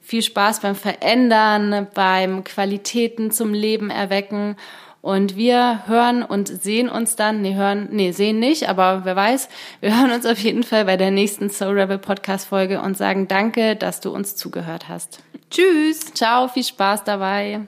viel 0.00 0.22
Spaß 0.22 0.60
beim 0.60 0.74
Verändern, 0.74 1.86
beim 1.94 2.42
Qualitäten 2.42 3.30
zum 3.30 3.54
Leben 3.54 3.90
erwecken. 3.90 4.56
Und 5.00 5.36
wir 5.36 5.82
hören 5.86 6.22
und 6.22 6.46
sehen 6.46 6.88
uns 6.88 7.16
dann, 7.16 7.42
nee, 7.42 7.54
hören, 7.54 7.88
nee, 7.90 8.12
sehen 8.12 8.38
nicht, 8.38 8.68
aber 8.68 9.04
wer 9.04 9.16
weiß, 9.16 9.48
wir 9.80 9.98
hören 9.98 10.12
uns 10.12 10.26
auf 10.26 10.38
jeden 10.38 10.62
Fall 10.62 10.84
bei 10.84 10.96
der 10.96 11.10
nächsten 11.10 11.50
Soul 11.50 11.78
Rebel 11.78 11.98
Podcast 11.98 12.46
Folge 12.46 12.80
und 12.80 12.96
sagen 12.96 13.26
danke, 13.26 13.74
dass 13.74 14.00
du 14.00 14.10
uns 14.10 14.36
zugehört 14.36 14.88
hast. 14.88 15.20
Tschüss. 15.50 16.14
Ciao, 16.14 16.46
viel 16.46 16.64
Spaß 16.64 17.02
dabei. 17.04 17.62